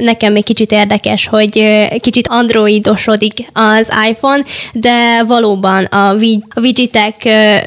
nekem 0.00 0.32
még 0.32 0.44
kicsit 0.44 0.72
érdekes, 0.72 1.26
hogy 1.26 1.64
kicsit 2.00 2.28
androidosodik 2.28 3.46
az 3.52 3.88
iPhone, 4.10 4.42
de 4.72 5.24
valóban 5.26 5.84
a, 5.84 6.08
a 6.08 6.60
widgetek 6.60 7.14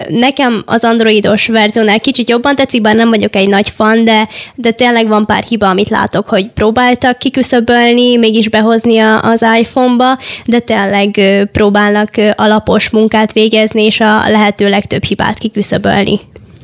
nekem 0.09 0.63
az 0.65 0.83
androidos 0.83 1.47
verziónál 1.47 1.99
kicsit 1.99 2.29
jobban 2.29 2.55
tetszik, 2.55 2.81
bár 2.81 2.95
nem 2.95 3.09
vagyok 3.09 3.35
egy 3.35 3.47
nagy 3.47 3.69
fan, 3.69 4.03
de, 4.03 4.27
de 4.55 4.71
tényleg 4.71 5.07
van 5.07 5.25
pár 5.25 5.43
hiba, 5.43 5.69
amit 5.69 5.89
látok, 5.89 6.29
hogy 6.29 6.47
próbáltak 6.47 7.17
kiküszöbölni, 7.17 8.17
mégis 8.17 8.49
behozni 8.49 8.97
az 9.21 9.45
iPhone-ba, 9.59 10.17
de 10.45 10.59
tényleg 10.59 11.19
próbálnak 11.51 12.09
alapos 12.35 12.89
munkát 12.89 13.33
végezni, 13.33 13.85
és 13.85 13.99
a 13.99 14.29
lehető 14.29 14.69
legtöbb 14.69 15.03
hibát 15.03 15.37
kiküszöbölni. 15.37 16.19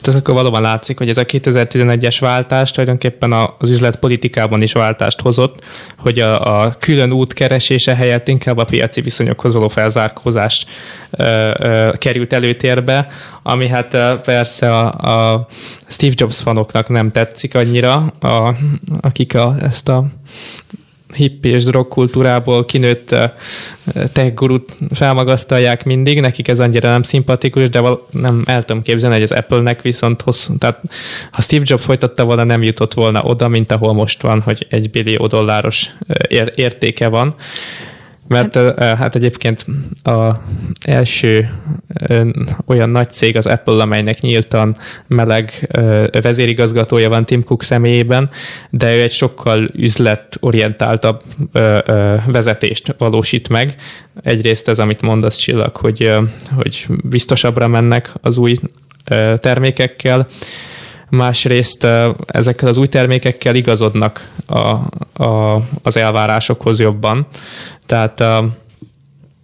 Tehát 0.09 0.27
akkor 0.27 0.35
valóban 0.35 0.61
látszik, 0.61 0.97
hogy 0.97 1.09
ez 1.09 1.17
a 1.17 1.25
2011-es 1.25 2.17
váltás 2.19 2.71
tulajdonképpen 2.71 3.31
az 3.57 3.69
üzletpolitikában 3.69 4.61
is 4.61 4.73
váltást 4.73 5.21
hozott, 5.21 5.63
hogy 5.97 6.19
a, 6.19 6.61
a 6.61 6.73
külön 6.79 7.13
út 7.13 7.33
keresése 7.33 7.95
helyett 7.95 8.27
inkább 8.27 8.57
a 8.57 8.63
piaci 8.63 9.01
viszonyokhoz 9.01 9.53
való 9.53 9.67
felzárkózást 9.67 10.69
ö, 11.11 11.51
ö, 11.57 11.91
került 11.97 12.33
előtérbe, 12.33 13.07
ami 13.43 13.67
hát 13.67 13.97
persze 14.21 14.77
a, 14.77 15.33
a 15.33 15.47
Steve 15.87 16.13
Jobs 16.15 16.41
fanoknak 16.41 16.89
nem 16.89 17.11
tetszik 17.11 17.55
annyira, 17.55 17.95
a, 18.19 18.55
akik 19.01 19.35
a, 19.35 19.55
ezt 19.61 19.89
a 19.89 20.05
hippi 21.15 21.49
és 21.49 21.63
drogkultúrából 21.63 22.65
kinőtt 22.65 23.15
tech 24.13 24.33
gurut 24.33 24.77
felmagasztalják 24.93 25.85
mindig, 25.85 26.19
nekik 26.19 26.47
ez 26.47 26.59
annyira 26.59 26.89
nem 26.89 27.03
szimpatikus, 27.03 27.69
de 27.69 27.79
val- 27.79 28.11
nem 28.11 28.43
el 28.45 28.63
tudom 28.63 28.81
képzelni, 28.81 29.15
hogy 29.15 29.23
az 29.23 29.31
Apple-nek 29.31 29.81
viszont 29.81 30.21
hosszú, 30.21 30.57
tehát 30.57 30.81
ha 31.31 31.41
Steve 31.41 31.63
Jobs 31.65 31.83
folytatta 31.83 32.23
volna, 32.23 32.43
nem 32.43 32.63
jutott 32.63 32.93
volna 32.93 33.23
oda, 33.23 33.47
mint 33.47 33.71
ahol 33.71 33.93
most 33.93 34.21
van, 34.21 34.41
hogy 34.41 34.65
egy 34.69 34.89
billió 34.89 35.27
dolláros 35.27 35.89
értéke 36.55 37.07
van. 37.07 37.33
Mert 38.29 38.55
hát, 38.55 38.79
hát 38.79 39.15
egyébként 39.15 39.65
a 40.03 40.33
első 40.85 41.49
olyan 42.65 42.89
nagy 42.89 43.09
cég 43.09 43.37
az 43.37 43.45
Apple, 43.45 43.81
amelynek 43.81 44.19
nyíltan 44.19 44.75
meleg 45.07 45.69
vezérigazgatója 46.21 47.09
van 47.09 47.25
Tim 47.25 47.43
Cook 47.43 47.63
személyében, 47.63 48.29
de 48.69 48.95
ő 48.95 49.01
egy 49.01 49.11
sokkal 49.11 49.69
üzletorientáltabb 49.73 51.21
vezetést 52.25 52.95
valósít 52.97 53.49
meg. 53.49 53.75
Egyrészt 54.23 54.67
ez, 54.67 54.79
amit 54.79 55.01
mondasz 55.01 55.37
Csillag, 55.37 55.75
hogy, 55.75 56.11
hogy 56.55 56.85
biztosabbra 57.03 57.67
mennek 57.67 58.09
az 58.21 58.37
új 58.37 58.57
termékekkel, 59.37 60.27
másrészt 61.09 61.87
ezekkel 62.25 62.67
az 62.67 62.77
új 62.77 62.87
termékekkel 62.87 63.55
igazodnak 63.55 64.29
a, 64.45 64.59
a, 65.23 65.63
az 65.83 65.97
elvárásokhoz 65.97 66.79
jobban. 66.79 67.27
Tehát 67.85 68.23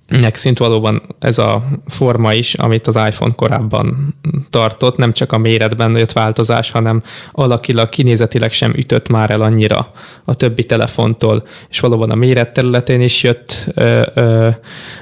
nek 0.07 0.39
valóban 0.57 1.01
ez 1.19 1.37
a 1.37 1.63
forma 1.87 2.33
is, 2.33 2.53
amit 2.53 2.87
az 2.87 2.95
iPhone 2.95 3.33
korábban 3.35 4.15
tartott, 4.49 4.97
nem 4.97 5.11
csak 5.11 5.31
a 5.31 5.37
méretben 5.37 5.95
jött 5.95 6.11
változás, 6.11 6.71
hanem 6.71 7.03
alakilag, 7.31 7.89
kinézetileg 7.89 8.51
sem 8.51 8.73
ütött 8.75 9.09
már 9.09 9.29
el 9.29 9.41
annyira 9.41 9.91
a 10.25 10.35
többi 10.35 10.63
telefontól, 10.63 11.43
és 11.69 11.79
valóban 11.79 12.11
a 12.11 12.15
méret 12.15 12.53
területén 12.53 13.01
is 13.01 13.23
jött 13.23 13.65
ö, 13.73 14.01
ö, 14.13 14.49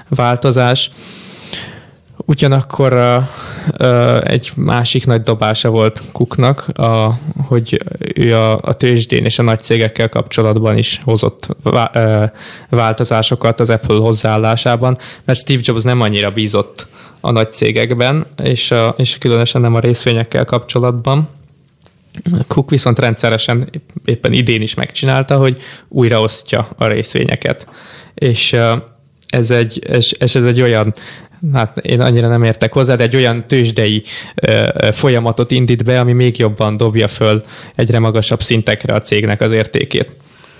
változás. 0.10 0.90
Ugyanakkor 2.26 2.94
uh, 2.94 3.24
uh, 3.80 4.32
egy 4.32 4.52
másik 4.56 5.06
nagy 5.06 5.22
dobása 5.22 5.70
volt 5.70 6.02
Cooknak, 6.12 6.68
a, 6.68 7.20
hogy 7.48 7.84
ő 8.16 8.36
a, 8.36 8.60
a 8.62 8.74
tőzsdén 8.74 9.26
és 9.26 9.40
a 9.40 9.44
nagy 9.44 9.60
cégekkel 9.60 10.10
kapcsolatban 10.10 10.78
is 10.78 11.00
hozott 11.04 11.48
vá, 11.64 11.92
uh, 11.94 12.30
változásokat 12.80 13.60
az 13.60 13.70
Apple 13.70 13.98
hozzáállásában, 13.98 14.98
mert 15.26 15.40
Steve 15.40 15.62
Jobs 15.64 15.84
nem 15.84 16.02
annyira 16.02 16.32
bízott 16.32 16.88
a 17.22 17.32
nagy 17.32 17.52
cégekben, 17.52 18.26
és, 18.44 18.72
a, 18.72 18.96
és 18.98 19.18
különösen 19.18 19.62
nem 19.62 19.76
a 19.76 19.80
részvényekkel 19.80 20.46
kapcsolatban. 20.46 21.30
Cook 22.48 22.70
viszont 22.70 23.00
rendszeresen 23.00 23.70
éppen 24.06 24.34
idén 24.34 24.62
is 24.62 24.74
megcsinálta, 24.74 25.38
hogy 25.38 25.58
újraosztja 25.88 26.68
a 26.78 26.88
részvényeket. 26.88 27.68
És 28.14 28.58
ez 29.34 29.52
egy, 29.52 29.86
ez, 29.90 30.10
ez 30.20 30.36
egy 30.36 30.62
olyan 30.62 30.94
hát 31.54 31.78
én 31.78 32.02
annyira 32.02 32.28
nem 32.28 32.44
értek 32.44 32.74
hozzá, 32.74 32.96
de 32.96 33.04
egy 33.04 33.16
olyan 33.16 33.48
tőzsdei 33.48 34.04
folyamatot 34.92 35.52
indít 35.52 35.84
be, 35.84 36.00
ami 36.00 36.14
még 36.14 36.38
jobban 36.38 36.78
dobja 36.78 37.08
föl 37.08 37.42
egyre 37.76 38.00
magasabb 38.00 38.42
szintekre 38.42 38.94
a 38.94 39.00
cégnek 39.00 39.42
az 39.42 39.52
értékét. 39.52 40.12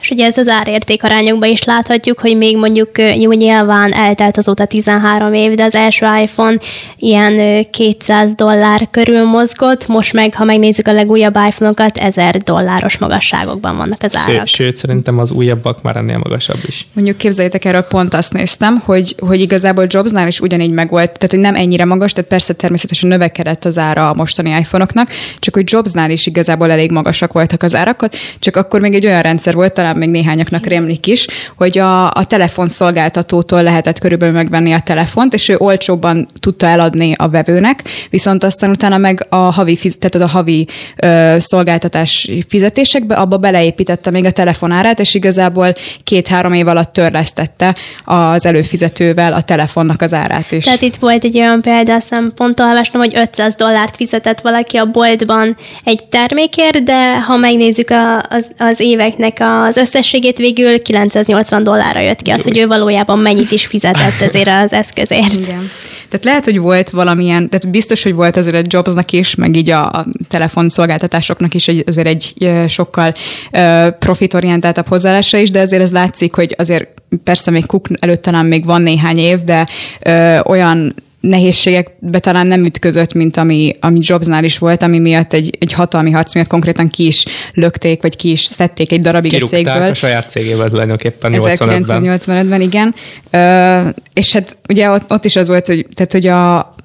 És 0.04 0.10
ugye 0.10 0.26
ez 0.26 0.38
az 0.38 0.48
árérték 0.48 1.04
arányokban 1.04 1.50
is 1.50 1.64
láthatjuk, 1.64 2.20
hogy 2.20 2.38
még 2.38 2.58
mondjuk 2.58 2.90
jó 3.20 3.32
nyilván 3.32 3.94
eltelt 3.94 4.38
azóta 4.38 4.66
13 4.66 5.34
év, 5.34 5.54
de 5.54 5.64
az 5.64 5.76
első 5.76 6.06
iPhone 6.22 6.58
ilyen 6.98 7.66
200 7.70 8.34
dollár 8.34 8.88
körül 8.92 9.24
mozgott, 9.24 9.88
most 9.88 10.14
meg, 10.14 10.34
ha 10.34 10.44
megnézzük 10.44 10.88
a 10.88 10.94
legújabb 10.94 11.36
iPhone-okat, 11.48 11.98
1000 11.98 12.38
dolláros 12.38 12.98
magasságokban 12.98 13.78
vannak 13.78 14.02
az 14.02 14.16
árak. 14.16 14.48
Sőt, 14.48 14.48
sőt, 14.48 14.78
szerintem 14.78 15.20
az 15.20 15.32
újabbak 15.32 15.82
már 15.82 15.96
ennél 15.96 16.18
magasabb 16.18 16.60
is. 16.66 16.88
Mondjuk 16.94 17.18
képzeljétek 17.18 17.66
erről 17.66 17.82
pont 17.82 18.14
azt 18.14 18.34
néztem, 18.34 18.82
hogy, 18.86 19.16
hogy 19.20 19.42
igazából 19.42 19.86
Jobsnál 19.90 20.28
is 20.28 20.40
ugyanígy 20.40 20.72
megvolt, 20.72 21.12
tehát 21.12 21.32
hogy 21.32 21.40
nem 21.40 21.56
ennyire 21.56 21.86
magas, 21.86 22.12
tehát 22.14 22.30
persze 22.30 22.54
természetesen 22.54 23.10
növekedett 23.10 23.66
az 23.66 23.78
ára 23.78 24.10
a 24.10 24.14
mostani 24.14 24.50
iPhone-oknak, 24.50 25.10
csak 25.40 25.54
hogy 25.54 25.72
Jobsnál 25.72 26.10
is 26.10 26.26
igazából 26.26 26.72
elég 26.72 26.92
magasak 26.92 27.34
voltak 27.34 27.64
az 27.64 27.76
árakat, 27.76 28.16
csak 28.40 28.56
akkor 28.56 28.82
még 28.82 28.94
egy 28.94 29.06
olyan 29.06 29.22
rendszer 29.22 29.54
volt, 29.54 29.74
talán 29.74 29.92
talán 29.94 30.10
még 30.10 30.22
néhányaknak 30.22 30.66
rémlik 30.66 31.08
is, 31.08 31.28
hogy 31.58 31.78
a, 31.78 32.12
a 32.12 32.26
telefonszolgáltatótól 32.26 33.64
lehetett 33.64 34.00
körülbelül 34.00 34.36
megvenni 34.36 34.74
a 34.74 34.82
telefont, 34.82 35.34
és 35.34 35.50
ő 35.50 35.56
olcsóbban 35.58 36.28
tudta 36.40 36.68
eladni 36.68 37.14
a 37.18 37.30
vevőnek, 37.30 37.84
viszont 38.10 38.44
aztán 38.44 38.70
utána 38.70 38.98
meg 38.98 39.26
a 39.30 39.36
havi, 39.36 39.78
tehát 40.00 40.30
a 40.30 40.32
havi 40.34 40.68
ö, 40.96 41.36
szolgáltatás 41.40 42.30
fizetésekbe 42.48 43.16
abba 43.16 43.38
beleépítette 43.38 44.12
még 44.12 44.26
a 44.26 44.32
telefonárát, 44.32 45.00
és 45.00 45.14
igazából 45.14 45.74
két-három 46.04 46.54
év 46.54 46.68
alatt 46.68 46.94
törlesztette 46.94 47.76
az 48.06 48.46
előfizetővel 48.46 49.34
a 49.34 49.42
telefonnak 49.42 50.02
az 50.02 50.14
árát 50.14 50.52
is. 50.52 50.64
Tehát 50.64 50.82
itt 50.82 50.96
volt 50.96 51.24
egy 51.24 51.38
olyan 51.38 51.62
példa, 51.62 51.94
aztán 51.94 52.32
pont 52.36 52.60
olvastam, 52.60 53.02
hogy 53.02 53.14
500 53.16 53.56
dollárt 53.56 53.96
fizetett 53.96 54.42
valaki 54.42 54.78
a 54.78 54.86
boltban 54.86 55.58
egy 55.84 56.06
termékért, 56.06 56.84
de 56.84 57.20
ha 57.20 57.38
megnézzük 57.38 57.90
a, 57.90 58.18
az, 58.18 58.52
az 58.58 58.80
éveknek 58.80 59.38
az 59.40 59.78
összességét 59.84 60.38
végül 60.38 60.82
980 60.82 61.64
dollárra 61.64 62.00
jött 62.00 62.22
ki, 62.22 62.32
az, 62.32 62.44
hogy 62.44 62.58
ő 62.58 62.68
valójában 62.68 63.20
mennyit 63.20 63.52
is 63.52 63.66
fizetett 63.66 64.22
ezért 64.22 64.48
az 64.48 64.74
eszközért. 64.74 65.34
Igen. 65.34 65.70
Tehát 66.10 66.26
lehet, 66.26 66.46
hogy 66.46 66.60
volt 66.60 66.90
valamilyen, 66.90 67.50
tehát 67.50 67.70
biztos, 67.70 68.04
hogy 68.04 68.14
volt 68.14 68.38
azért 68.38 68.56
egy 68.56 68.74
Jobsnak 68.74 69.12
is, 69.12 69.36
meg 69.36 69.56
így 69.56 69.70
a, 69.70 69.86
a 69.86 70.06
telefonszolgáltatásoknak 70.28 71.54
is 71.54 71.68
egy, 71.68 71.84
azért 71.88 72.08
egy 72.08 72.34
sokkal 72.68 73.12
uh, 73.52 73.88
profitorientáltabb 73.90 74.88
hozzáállása 74.88 75.38
is, 75.38 75.52
de 75.52 75.60
azért 75.60 75.82
ez 75.82 75.92
látszik, 75.92 76.36
hogy 76.36 76.56
azért 76.58 76.88
persze 77.24 77.52
még 77.52 77.66
Cook 77.66 77.88
előtt 78.00 78.22
talán 78.22 78.46
még 78.46 78.66
van 78.66 78.82
néhány 78.82 79.18
év, 79.18 79.44
de 79.44 79.68
ö, 80.00 80.40
olyan 80.46 80.96
nehézségekbe 81.28 82.20
talán 82.20 82.48
nem 82.48 82.66
ütközött, 82.66 83.14
mint 83.14 83.38
ami, 83.38 83.76
ami 83.80 84.00
Jobsnál 84.02 84.44
is 84.44 84.58
volt, 84.58 84.84
ami 84.84 85.00
miatt 85.00 85.34
egy, 85.34 85.58
egy 85.60 85.74
hatalmi 85.74 86.12
harc 86.12 86.34
miatt 86.34 86.48
konkrétan 86.48 86.90
ki 86.90 87.06
is 87.06 87.26
lökték, 87.54 88.02
vagy 88.02 88.16
ki 88.16 88.32
is 88.32 88.44
szedték 88.44 88.92
egy 88.92 89.02
darabig 89.02 89.32
Kirúgták 89.32 89.66
a 89.66 89.70
cégből. 89.70 89.90
a 89.90 89.94
saját 89.94 90.30
cégéből 90.30 90.70
tulajdonképpen 90.70 91.32
85-ben. 91.36 92.04
1985-ben, 92.06 92.62
igen. 92.62 92.96
Ö, 93.30 93.90
és 94.14 94.34
hát 94.34 94.58
ugye 94.70 94.90
ott, 94.90 95.12
ott 95.12 95.26
is 95.26 95.36
az 95.36 95.48
volt, 95.48 95.68
hogy, 95.68 95.86
tehát, 95.94 96.12
hogy 96.12 96.28
a, 96.28 96.76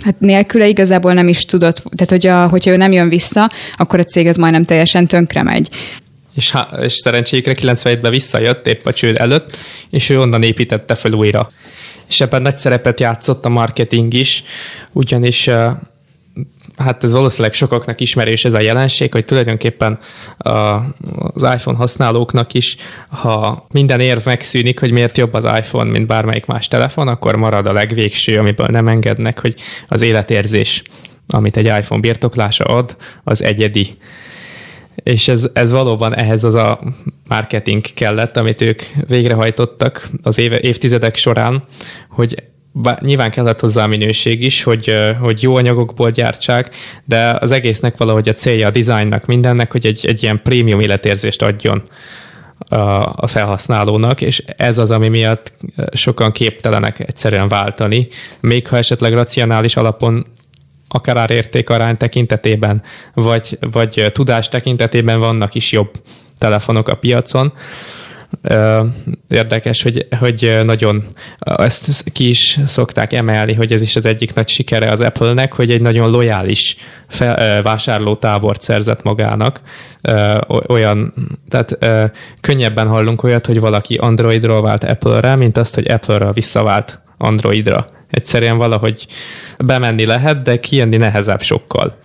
hát 0.00 0.14
nélküle 0.18 0.66
igazából 0.66 1.12
nem 1.12 1.28
is 1.28 1.44
tudott, 1.44 1.82
tehát 1.96 2.10
hogy 2.10 2.26
a, 2.26 2.48
hogyha 2.48 2.70
ő 2.70 2.76
nem 2.76 2.92
jön 2.92 3.08
vissza, 3.08 3.50
akkor 3.76 3.98
a 3.98 4.04
cég 4.04 4.26
az 4.26 4.36
majdnem 4.36 4.64
teljesen 4.64 5.06
tönkre 5.06 5.42
megy. 5.42 5.68
És, 6.34 6.54
és 6.82 6.92
szerencséjükre 6.92 7.54
97-ben 7.60 8.10
visszajött 8.10 8.66
épp 8.66 8.86
a 8.86 8.92
csőd 8.92 9.16
előtt, 9.16 9.56
és 9.90 10.10
ő 10.10 10.20
onnan 10.20 10.42
építette 10.42 10.94
fel 10.94 11.12
újra. 11.12 11.50
És 12.10 12.20
ebben 12.20 12.42
nagy 12.42 12.56
szerepet 12.56 13.00
játszott 13.00 13.44
a 13.44 13.48
marketing 13.48 14.14
is, 14.14 14.44
ugyanis 14.92 15.50
hát 16.76 17.04
ez 17.04 17.12
valószínűleg 17.12 17.52
sokaknak 17.52 18.00
ismerős 18.00 18.44
ez 18.44 18.54
a 18.54 18.60
jelenség, 18.60 19.12
hogy 19.12 19.24
tulajdonképpen 19.24 19.98
az 20.38 21.42
iPhone 21.42 21.76
használóknak 21.76 22.54
is, 22.54 22.76
ha 23.08 23.66
minden 23.72 24.00
érv 24.00 24.24
megszűnik, 24.24 24.80
hogy 24.80 24.90
miért 24.90 25.18
jobb 25.18 25.34
az 25.34 25.44
iPhone, 25.44 25.90
mint 25.90 26.06
bármelyik 26.06 26.46
más 26.46 26.68
telefon, 26.68 27.08
akkor 27.08 27.36
marad 27.36 27.66
a 27.66 27.72
legvégső, 27.72 28.38
amiből 28.38 28.66
nem 28.66 28.86
engednek, 28.86 29.40
hogy 29.40 29.54
az 29.88 30.02
életérzés, 30.02 30.82
amit 31.28 31.56
egy 31.56 31.66
iPhone 31.66 32.00
birtoklása 32.00 32.64
ad, 32.64 32.96
az 33.24 33.42
egyedi. 33.42 33.88
És 35.02 35.28
ez, 35.28 35.48
ez 35.52 35.70
valóban 35.70 36.16
ehhez 36.16 36.44
az 36.44 36.54
a 36.54 36.80
marketing 37.28 37.84
kellett, 37.94 38.36
amit 38.36 38.60
ők 38.60 38.82
végrehajtottak 39.08 40.08
az 40.22 40.38
éve, 40.38 40.60
évtizedek 40.60 41.16
során, 41.16 41.64
hogy 42.08 42.34
bár 42.72 43.02
nyilván 43.02 43.30
kellett 43.30 43.60
hozzá 43.60 43.84
a 43.84 43.86
minőség 43.86 44.42
is, 44.42 44.62
hogy, 44.62 44.94
hogy 45.20 45.42
jó 45.42 45.54
anyagokból 45.56 46.10
gyártsák, 46.10 46.74
de 47.04 47.36
az 47.40 47.52
egésznek 47.52 47.96
valahogy 47.96 48.28
a 48.28 48.32
célja 48.32 48.66
a 48.66 48.70
dizájnnak, 48.70 49.26
mindennek, 49.26 49.72
hogy 49.72 49.86
egy, 49.86 50.06
egy 50.06 50.22
ilyen 50.22 50.42
prémium 50.42 50.80
életérzést 50.80 51.42
adjon 51.42 51.82
a 53.14 53.26
felhasználónak, 53.26 54.20
és 54.20 54.42
ez 54.56 54.78
az, 54.78 54.90
ami 54.90 55.08
miatt 55.08 55.52
sokan 55.92 56.32
képtelenek 56.32 57.00
egyszerűen 57.00 57.48
váltani, 57.48 58.06
még 58.40 58.66
ha 58.68 58.76
esetleg 58.76 59.12
racionális 59.12 59.76
alapon 59.76 60.26
akár 60.92 61.16
árértékarány 61.16 61.96
tekintetében, 61.96 62.82
vagy, 63.14 63.58
vagy 63.60 64.10
tudás 64.12 64.48
tekintetében 64.48 65.18
vannak 65.18 65.54
is 65.54 65.72
jobb 65.72 65.90
telefonok 66.38 66.88
a 66.88 66.96
piacon, 66.96 67.52
érdekes, 69.28 69.82
hogy, 69.82 70.06
hogy 70.18 70.60
nagyon 70.64 71.04
ezt 71.38 72.04
ki 72.12 72.28
is 72.28 72.58
szokták 72.64 73.12
emelni, 73.12 73.54
hogy 73.54 73.72
ez 73.72 73.82
is 73.82 73.96
az 73.96 74.06
egyik 74.06 74.34
nagy 74.34 74.48
sikere 74.48 74.90
az 74.90 75.00
Apple-nek, 75.00 75.54
hogy 75.54 75.70
egy 75.70 75.80
nagyon 75.80 76.10
lojális 76.10 76.76
fel, 77.08 77.62
vásárlótábort 77.62 78.60
szerzett 78.60 79.02
magának. 79.02 79.60
Olyan, 80.68 81.14
tehát 81.48 81.78
könnyebben 82.40 82.88
hallunk 82.88 83.22
olyat, 83.22 83.46
hogy 83.46 83.60
valaki 83.60 83.94
Androidról 83.94 84.62
vált 84.62 84.84
Apple-re, 84.84 85.36
mint 85.36 85.56
azt, 85.56 85.74
hogy 85.74 85.90
Apple-ről 85.90 86.32
visszavált 86.32 87.00
Androidra. 87.18 87.84
Egyszerűen 88.10 88.56
valahogy 88.56 89.06
bemenni 89.58 90.06
lehet, 90.06 90.42
de 90.42 90.60
kijönni 90.60 90.96
nehezebb 90.96 91.42
sokkal. 91.42 91.98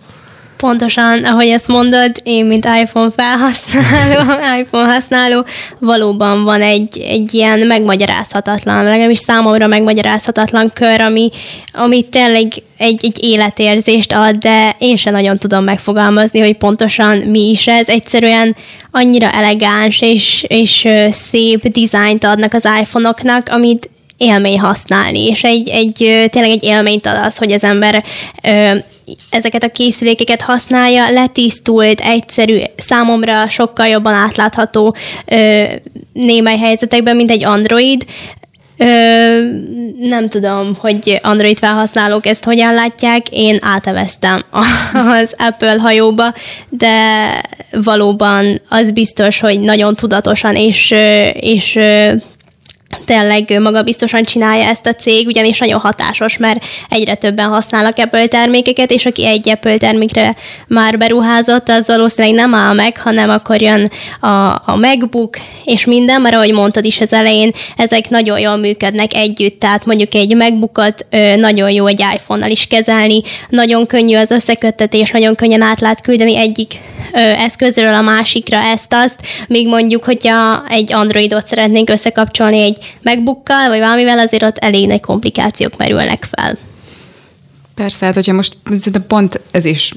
Pontosan, 0.56 1.24
ahogy 1.24 1.48
ezt 1.48 1.68
mondod, 1.68 2.10
én, 2.22 2.44
mint 2.44 2.64
iPhone 2.82 3.10
felhasználó, 3.16 4.32
iPhone 4.60 4.92
használó, 4.92 5.44
valóban 5.80 6.44
van 6.44 6.62
egy, 6.62 6.98
egy 6.98 7.34
ilyen 7.34 7.58
megmagyarázhatatlan, 7.58 8.84
legalábbis 8.84 9.18
számomra 9.18 9.66
megmagyarázhatatlan 9.66 10.70
kör, 10.74 11.00
ami, 11.00 11.30
ami 11.72 12.08
tényleg 12.08 12.52
egy, 12.76 13.04
egy 13.04 13.24
életérzést 13.24 14.12
ad, 14.12 14.36
de 14.36 14.76
én 14.78 14.96
sem 14.96 15.12
nagyon 15.12 15.38
tudom 15.38 15.64
megfogalmazni, 15.64 16.40
hogy 16.40 16.56
pontosan 16.56 17.18
mi 17.18 17.50
is 17.50 17.66
ez. 17.66 17.88
Egyszerűen 17.88 18.56
annyira 18.90 19.30
elegáns 19.30 20.00
és, 20.00 20.44
és 20.48 20.88
szép 21.10 21.68
dizájnt 21.68 22.24
adnak 22.24 22.54
az 22.54 22.68
iPhone-oknak, 22.80 23.48
amit 23.48 23.90
élmény 24.16 24.60
használni, 24.60 25.26
és 25.26 25.44
egy, 25.44 25.68
egy 25.68 26.28
tényleg 26.30 26.50
egy 26.50 26.64
élményt 26.64 27.06
ad 27.06 27.18
az, 27.24 27.36
hogy 27.36 27.52
az 27.52 27.64
ember 27.64 28.04
ezeket 29.30 29.62
a 29.62 29.70
készülékeket 29.70 30.42
használja, 30.42 31.10
letisztult, 31.10 32.00
egyszerű, 32.00 32.58
számomra 32.76 33.48
sokkal 33.48 33.86
jobban 33.86 34.14
átlátható 34.14 34.96
ö, 35.26 35.64
némely 36.12 36.58
helyzetekben, 36.58 37.16
mint 37.16 37.30
egy 37.30 37.44
Android. 37.44 38.04
Ö, 38.78 38.84
nem 40.00 40.28
tudom, 40.28 40.74
hogy 40.78 41.20
Android 41.22 41.58
felhasználók 41.58 42.26
ezt 42.26 42.44
hogyan 42.44 42.74
látják, 42.74 43.26
én 43.30 43.58
áteveztem 43.62 44.44
az 44.92 45.34
Apple 45.38 45.76
hajóba, 45.78 46.34
de 46.68 47.26
valóban 47.70 48.60
az 48.68 48.90
biztos, 48.90 49.40
hogy 49.40 49.60
nagyon 49.60 49.94
tudatosan 49.94 50.54
és, 50.54 50.94
és 51.32 51.78
tényleg 53.04 53.60
magabiztosan 53.60 54.22
csinálja 54.22 54.64
ezt 54.64 54.86
a 54.86 54.94
cég, 54.94 55.26
ugyanis 55.26 55.58
nagyon 55.58 55.80
hatásos, 55.80 56.36
mert 56.36 56.64
egyre 56.88 57.14
többen 57.14 57.48
használnak 57.48 57.98
Apple 57.98 58.26
termékeket, 58.26 58.90
és 58.90 59.06
aki 59.06 59.26
egy 59.26 59.48
Apple 59.48 59.76
termékre 59.76 60.36
már 60.66 60.98
beruházott, 60.98 61.68
az 61.68 61.86
valószínűleg 61.86 62.36
nem 62.36 62.54
áll 62.54 62.74
meg, 62.74 62.98
hanem 62.98 63.30
akkor 63.30 63.60
jön 63.60 63.90
a, 64.20 64.26
a 64.64 64.76
MacBook, 64.80 65.36
és 65.64 65.84
minden, 65.84 66.20
mert 66.20 66.34
ahogy 66.34 66.52
mondtad 66.52 66.84
is 66.84 67.00
az 67.00 67.12
elején, 67.12 67.52
ezek 67.76 68.08
nagyon 68.08 68.38
jól 68.38 68.56
működnek 68.56 69.14
együtt, 69.14 69.60
tehát 69.60 69.86
mondjuk 69.86 70.14
egy 70.14 70.36
MacBookot 70.36 71.06
ö, 71.10 71.36
nagyon 71.36 71.70
jó 71.70 71.86
egy 71.86 72.04
iPhone-nal 72.14 72.50
is 72.50 72.66
kezelni, 72.66 73.22
nagyon 73.48 73.86
könnyű 73.86 74.16
az 74.16 74.30
összeköttetés, 74.30 75.10
nagyon 75.10 75.34
könnyen 75.34 75.62
át 75.62 75.80
lehet 75.80 76.00
küldeni 76.00 76.36
egyik 76.36 76.78
eszközről 77.12 77.92
a 77.94 78.00
másikra 78.00 78.58
ezt-azt, 78.58 79.20
míg 79.48 79.68
mondjuk, 79.68 80.04
hogyha 80.04 80.64
egy 80.68 80.92
Androidot 80.92 81.46
szeretnénk 81.46 81.90
összekapcsolni 81.90 82.60
egy 82.60 82.94
megbukkal, 83.02 83.68
vagy 83.68 83.78
valamivel, 83.78 84.18
azért 84.18 84.42
ott 84.42 84.58
elég 84.58 84.86
nagy 84.86 85.00
komplikációk 85.00 85.76
merülnek 85.76 86.26
fel. 86.30 86.58
Persze, 87.74 88.06
hát 88.06 88.14
hogyha 88.14 88.32
most 88.32 88.56
pont 89.06 89.40
ez 89.50 89.64
is, 89.64 89.92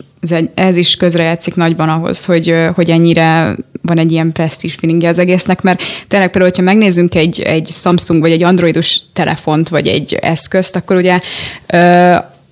ez 0.54 0.78
is 0.78 0.96
közrejátszik 0.96 1.56
nagyban 1.56 1.90
ahhoz, 1.90 2.26
hogy, 2.26 2.56
hogy 2.76 2.90
ennyire 2.90 3.56
van 3.82 3.98
egy 3.98 4.12
ilyen 4.12 4.32
presztízs 4.32 4.76
feelingje 4.76 5.10
az 5.10 5.20
egésznek, 5.20 5.62
mert 5.62 5.82
tényleg 6.08 6.30
például, 6.30 6.52
hogyha 6.52 6.64
megnézzünk 6.64 7.16
egy, 7.16 7.42
egy 7.42 7.68
Samsung 7.68 8.22
vagy 8.22 8.32
egy 8.32 8.44
androidos 8.44 9.00
telefont, 9.14 9.70
vagy 9.70 9.88
egy 9.88 10.14
eszközt, 10.14 10.76
akkor 10.76 10.96
ugye 10.96 11.20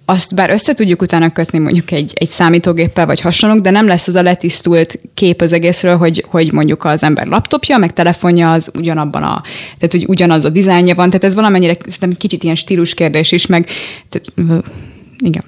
azt 0.09 0.35
bár 0.35 0.49
össze 0.49 0.73
tudjuk 0.73 1.01
utána 1.01 1.31
kötni 1.31 1.59
mondjuk 1.59 1.91
egy, 1.91 2.11
egy 2.15 2.29
számítógéppel 2.29 3.05
vagy 3.05 3.19
hasonlók, 3.19 3.59
de 3.59 3.71
nem 3.71 3.87
lesz 3.87 4.07
az 4.07 4.15
a 4.15 4.21
letisztult 4.21 4.99
kép 5.13 5.41
az 5.41 5.53
egészről, 5.53 5.97
hogy, 5.97 6.25
hogy 6.27 6.51
mondjuk 6.51 6.83
az 6.83 7.03
ember 7.03 7.27
laptopja, 7.27 7.77
meg 7.77 7.93
telefonja 7.93 8.51
az 8.51 8.71
ugyanabban 8.77 9.23
a, 9.23 9.41
tehát 9.63 9.91
hogy 9.91 10.05
ugyanaz 10.07 10.45
a 10.45 10.49
dizájnja 10.49 10.95
van, 10.95 11.07
tehát 11.07 11.23
ez 11.23 11.33
valamennyire 11.33 11.77
szerintem 11.85 12.13
kicsit 12.17 12.43
ilyen 12.43 12.55
stílus 12.55 12.93
kérdés 12.93 13.31
is, 13.31 13.45
meg 13.45 13.69
tehát, 14.09 14.53
igen. 15.17 15.43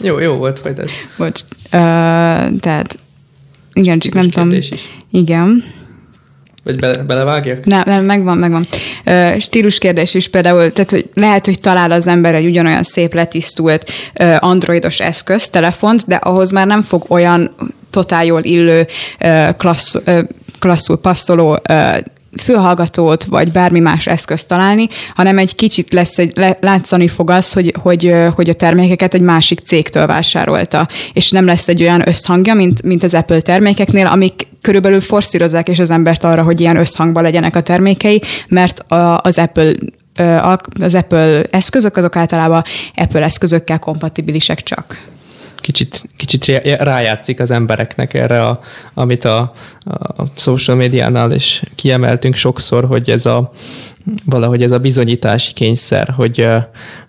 Jó, 0.00 0.18
jó 0.18 0.32
volt, 0.32 0.58
folytasd. 0.58 0.94
Bocs. 1.16 1.40
Uh, 1.64 1.70
tehát 2.58 2.98
igen, 3.72 3.98
csak 3.98 4.12
nem 4.12 4.30
tudom. 4.30 4.52
Is. 4.52 4.68
Igen. 5.10 5.64
Vagy 6.64 6.78
bele, 6.78 7.02
belevágjak? 7.02 7.64
Nem, 7.64 7.82
nem, 7.86 8.04
megvan, 8.04 8.38
megvan. 8.38 8.66
Stílus 9.38 9.78
kérdés 9.78 10.14
is 10.14 10.28
például, 10.28 10.72
tehát 10.72 10.90
hogy 10.90 11.10
lehet, 11.14 11.44
hogy 11.44 11.60
talál 11.60 11.90
az 11.90 12.06
ember 12.06 12.34
egy 12.34 12.46
ugyanolyan 12.46 12.82
szép 12.82 13.14
letisztult 13.14 13.90
androidos 14.38 15.00
eszköz, 15.00 15.48
telefont, 15.48 16.06
de 16.06 16.14
ahhoz 16.14 16.50
már 16.50 16.66
nem 16.66 16.82
fog 16.82 17.04
olyan 17.08 17.54
totál 17.90 18.24
jól 18.24 18.42
illő, 18.42 18.86
klassz, 19.56 20.02
klasszul 20.58 21.00
passzoló 21.00 21.60
fülhallgatót, 22.42 23.24
vagy 23.24 23.52
bármi 23.52 23.80
más 23.80 24.06
eszközt 24.06 24.48
találni, 24.48 24.88
hanem 25.14 25.38
egy 25.38 25.54
kicsit 25.54 25.92
lesz 25.92 26.18
egy, 26.18 26.32
látszani 26.60 27.08
fog 27.08 27.30
az, 27.30 27.52
hogy, 27.52 27.74
hogy, 27.82 28.14
hogy 28.34 28.48
a 28.48 28.54
termékeket 28.54 29.14
egy 29.14 29.20
másik 29.20 29.60
cégtől 29.60 30.06
vásárolta, 30.06 30.88
és 31.12 31.30
nem 31.30 31.44
lesz 31.44 31.68
egy 31.68 31.82
olyan 31.82 32.08
összhangja, 32.08 32.54
mint, 32.54 32.82
mint 32.82 33.02
az 33.02 33.14
Apple 33.14 33.40
termékeknél, 33.40 34.06
amik 34.06 34.46
körülbelül 34.64 35.00
forszírozzák 35.00 35.68
és 35.68 35.78
az 35.78 35.90
embert 35.90 36.24
arra, 36.24 36.42
hogy 36.42 36.60
ilyen 36.60 36.76
összhangban 36.76 37.22
legyenek 37.22 37.56
a 37.56 37.62
termékei, 37.62 38.22
mert 38.48 38.78
a, 38.78 39.20
az 39.22 39.38
Apple 39.38 39.72
az 40.80 40.94
Apple 40.94 41.42
eszközök, 41.50 41.96
azok 41.96 42.16
általában 42.16 42.62
Apple 42.94 43.22
eszközökkel 43.22 43.78
kompatibilisek 43.78 44.62
csak 44.62 44.98
kicsit, 45.64 46.02
kicsit 46.16 46.44
rájátszik 46.78 47.40
az 47.40 47.50
embereknek 47.50 48.14
erre, 48.14 48.46
a, 48.46 48.60
amit 48.94 49.24
a, 49.24 49.52
a 50.16 50.24
social 50.36 50.76
médiánál 50.76 51.32
is 51.32 51.62
kiemeltünk 51.74 52.34
sokszor, 52.34 52.84
hogy 52.84 53.10
ez 53.10 53.26
a 53.26 53.50
valahogy 54.24 54.62
ez 54.62 54.70
a 54.70 54.78
bizonyítási 54.78 55.52
kényszer, 55.52 56.08
hogy, 56.08 56.46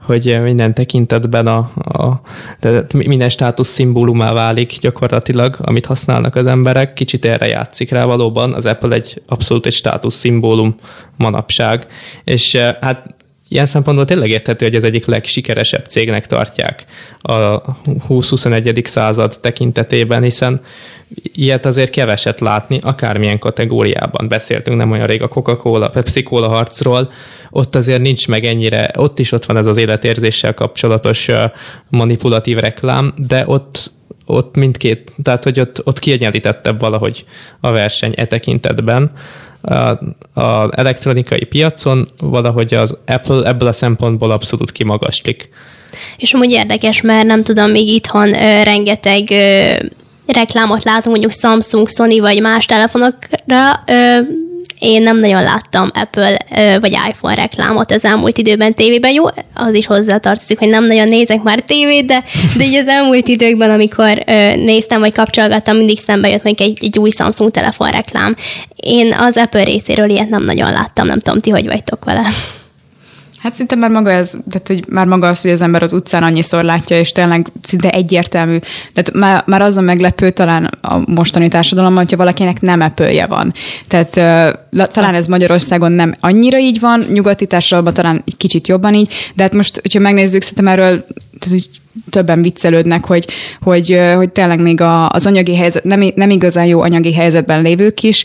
hogy 0.01 0.41
minden 0.43 0.73
tekintetben 0.73 1.47
a, 1.47 1.57
a 1.75 2.21
tehát 2.59 2.93
minden 2.93 3.29
státusz 3.29 3.67
szimbólumá 3.67 4.33
válik 4.33 4.77
gyakorlatilag, 4.79 5.55
amit 5.61 5.85
használnak 5.85 6.35
az 6.35 6.47
emberek, 6.47 6.93
kicsit 6.93 7.25
erre 7.25 7.47
játszik 7.47 7.89
rá 7.89 8.05
valóban. 8.05 8.53
Az 8.53 8.65
Apple 8.65 8.95
egy 8.95 9.21
abszolút 9.27 9.65
egy 9.65 9.73
státusz 9.73 10.15
szimbólum 10.15 10.75
manapság, 11.17 11.87
és 12.23 12.55
hát 12.55 13.15
ilyen 13.47 13.65
szempontból 13.65 14.05
tényleg 14.05 14.29
érthető, 14.29 14.65
hogy 14.65 14.75
az 14.75 14.83
egyik 14.83 15.05
legsikeresebb 15.05 15.85
cégnek 15.85 16.25
tartják 16.25 16.85
a 17.19 17.61
20-21. 17.85 18.85
század 18.85 19.39
tekintetében, 19.41 20.23
hiszen 20.23 20.61
ilyet 21.33 21.65
azért 21.65 21.91
keveset 21.91 22.39
látni, 22.39 22.79
akármilyen 22.81 23.39
kategóriában 23.39 24.27
beszéltünk, 24.27 24.77
nem 24.77 24.91
olyan 24.91 25.07
rég 25.07 25.21
a 25.21 25.27
Coca-Cola, 25.27 25.89
Pepsi-Cola 25.89 26.47
harcról, 26.47 27.11
ott 27.49 27.75
azért 27.75 28.01
nincs 28.01 28.27
meg 28.27 28.45
ennyire, 28.45 28.91
ott 28.97 29.19
is 29.19 29.31
ott 29.31 29.45
van 29.45 29.57
ez 29.57 29.65
az 29.65 29.77
életérzéssel 29.77 30.53
kapcsolatos 30.53 31.29
manipulatív 31.89 32.57
reklám, 32.57 33.13
de 33.17 33.43
ott 33.47 33.93
ott 34.25 34.55
mindkét, 34.55 35.11
tehát 35.23 35.43
hogy 35.43 35.59
ott, 35.59 35.81
ott 35.83 35.99
kiegyenlítettebb 35.99 36.79
valahogy 36.79 37.25
a 37.59 37.71
verseny 37.71 38.13
e 38.15 38.25
tekintetben. 38.25 39.11
Az 40.33 40.69
elektronikai 40.71 41.43
piacon 41.43 42.05
valahogy 42.17 42.73
az 42.73 42.97
Apple 43.05 43.47
ebből 43.47 43.67
a 43.67 43.71
szempontból 43.71 44.31
abszolút 44.31 44.71
kimagaslik. 44.71 45.49
És 46.17 46.33
amúgy 46.33 46.51
érdekes, 46.51 47.01
mert 47.01 47.25
nem 47.27 47.43
tudom, 47.43 47.71
még 47.71 47.87
itthon 47.87 48.33
ö, 48.33 48.63
rengeteg 48.63 49.31
ö, 49.31 49.73
reklámot 50.27 50.83
látunk, 50.83 51.05
mondjuk 51.05 51.33
Samsung, 51.33 51.89
Sony 51.89 52.19
vagy 52.19 52.41
más 52.41 52.65
telefonokra, 52.65 53.83
ö, 53.85 54.19
én 54.79 55.01
nem 55.01 55.19
nagyon 55.19 55.43
láttam 55.43 55.89
Apple 55.93 56.37
vagy 56.79 56.97
iPhone 57.09 57.35
reklámot 57.35 57.91
az 57.91 58.05
elmúlt 58.05 58.37
időben 58.37 58.73
tévében. 58.73 59.11
Jó, 59.11 59.25
az 59.53 59.73
is 59.73 59.85
hozzátartozik, 59.85 60.59
hogy 60.59 60.67
nem 60.67 60.85
nagyon 60.85 61.07
nézek 61.07 61.43
már 61.43 61.59
tévét, 61.59 62.05
de, 62.05 62.23
de 62.57 62.63
így 62.63 62.75
az 62.75 62.87
elmúlt 62.87 63.27
időkben, 63.27 63.69
amikor 63.69 64.23
néztem 64.55 64.99
vagy 64.99 65.13
kapcsolgattam, 65.13 65.77
mindig 65.77 65.97
szembe 65.97 66.29
jött 66.29 66.43
még 66.43 66.61
egy, 66.61 66.77
egy 66.81 66.99
új 66.99 67.09
Samsung 67.09 67.51
telefon 67.51 67.89
reklám. 67.89 68.35
Én 68.75 69.13
az 69.19 69.37
Apple 69.37 69.63
részéről 69.63 70.09
ilyet 70.09 70.29
nem 70.29 70.43
nagyon 70.43 70.71
láttam, 70.71 71.05
nem 71.05 71.19
tudom, 71.19 71.39
ti 71.39 71.49
hogy 71.49 71.65
vagytok 71.65 72.05
vele. 72.05 72.27
Hát 73.45 73.53
szinte 73.53 73.75
már 73.75 73.89
maga 73.89 74.11
ez, 74.11 74.29
tehát 74.49 74.67
hogy 74.67 74.83
már 74.89 75.05
maga 75.05 75.27
az, 75.27 75.41
hogy 75.41 75.51
az 75.51 75.61
ember 75.61 75.83
az 75.83 75.93
utcán 75.93 76.23
annyiszor 76.23 76.63
látja, 76.63 76.99
és 76.99 77.11
tényleg 77.11 77.47
szinte 77.61 77.89
egyértelmű. 77.89 78.57
Tehát 78.93 79.13
már, 79.13 79.43
már 79.45 79.61
az 79.61 79.77
a 79.77 79.81
meglepő 79.81 80.29
talán 80.29 80.69
a 80.81 81.11
mostani 81.11 81.47
társadalomban, 81.47 82.03
hogyha 82.03 82.17
valakinek 82.17 82.61
nem 82.61 82.81
epője 82.81 83.25
van. 83.25 83.53
Tehát 83.87 84.15
uh, 84.71 84.85
talán 84.87 85.15
ez 85.15 85.27
Magyarországon 85.27 85.91
nem 85.91 86.13
annyira 86.19 86.57
így 86.57 86.79
van, 86.79 87.03
nyugati 87.09 87.45
társadalomban 87.45 87.93
talán 87.93 88.23
kicsit 88.37 88.67
jobban 88.67 88.93
így, 88.93 89.13
de 89.35 89.43
hát 89.43 89.55
most, 89.55 89.79
hogyha 89.81 89.99
megnézzük, 89.99 90.41
szerintem 90.41 90.67
erről 90.67 91.05
tehát, 91.39 91.59
hogy 91.59 91.69
többen 92.09 92.41
viccelődnek, 92.41 93.05
hogy, 93.05 93.27
hogy, 93.61 93.99
hogy 94.15 94.29
tényleg 94.29 94.61
még 94.61 94.81
a, 94.81 95.09
az 95.09 95.25
anyagi 95.25 95.55
helyzet, 95.55 95.83
nem, 95.83 96.11
nem 96.15 96.29
igazán 96.29 96.65
jó 96.65 96.81
anyagi 96.81 97.13
helyzetben 97.13 97.61
lévők 97.61 98.03
is, 98.03 98.23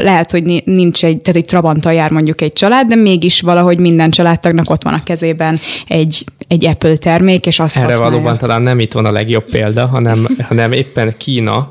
lehet, 0.00 0.30
hogy 0.30 0.62
nincs 0.64 1.04
egy, 1.04 1.20
tehát 1.20 1.40
egy 1.40 1.44
Trabanttal 1.44 1.92
jár 1.92 2.10
mondjuk 2.10 2.40
egy 2.40 2.52
család, 2.52 2.88
de 2.88 2.94
mégis 2.94 3.40
valahogy 3.40 3.80
minden 3.80 4.10
családtagnak 4.10 4.70
ott 4.70 4.82
van 4.82 4.94
a 4.94 5.02
kezében 5.02 5.60
egy, 5.88 6.24
egy 6.48 6.66
Apple 6.66 6.96
termék, 6.96 7.46
és 7.46 7.58
azt 7.58 7.76
Erre 7.76 7.86
használja. 7.86 8.10
valóban 8.10 8.38
talán 8.38 8.62
nem 8.62 8.80
itt 8.80 8.92
van 8.92 9.04
a 9.04 9.12
legjobb 9.12 9.44
példa, 9.44 9.86
hanem, 9.86 10.26
hanem 10.48 10.72
éppen 10.72 11.14
Kína, 11.16 11.70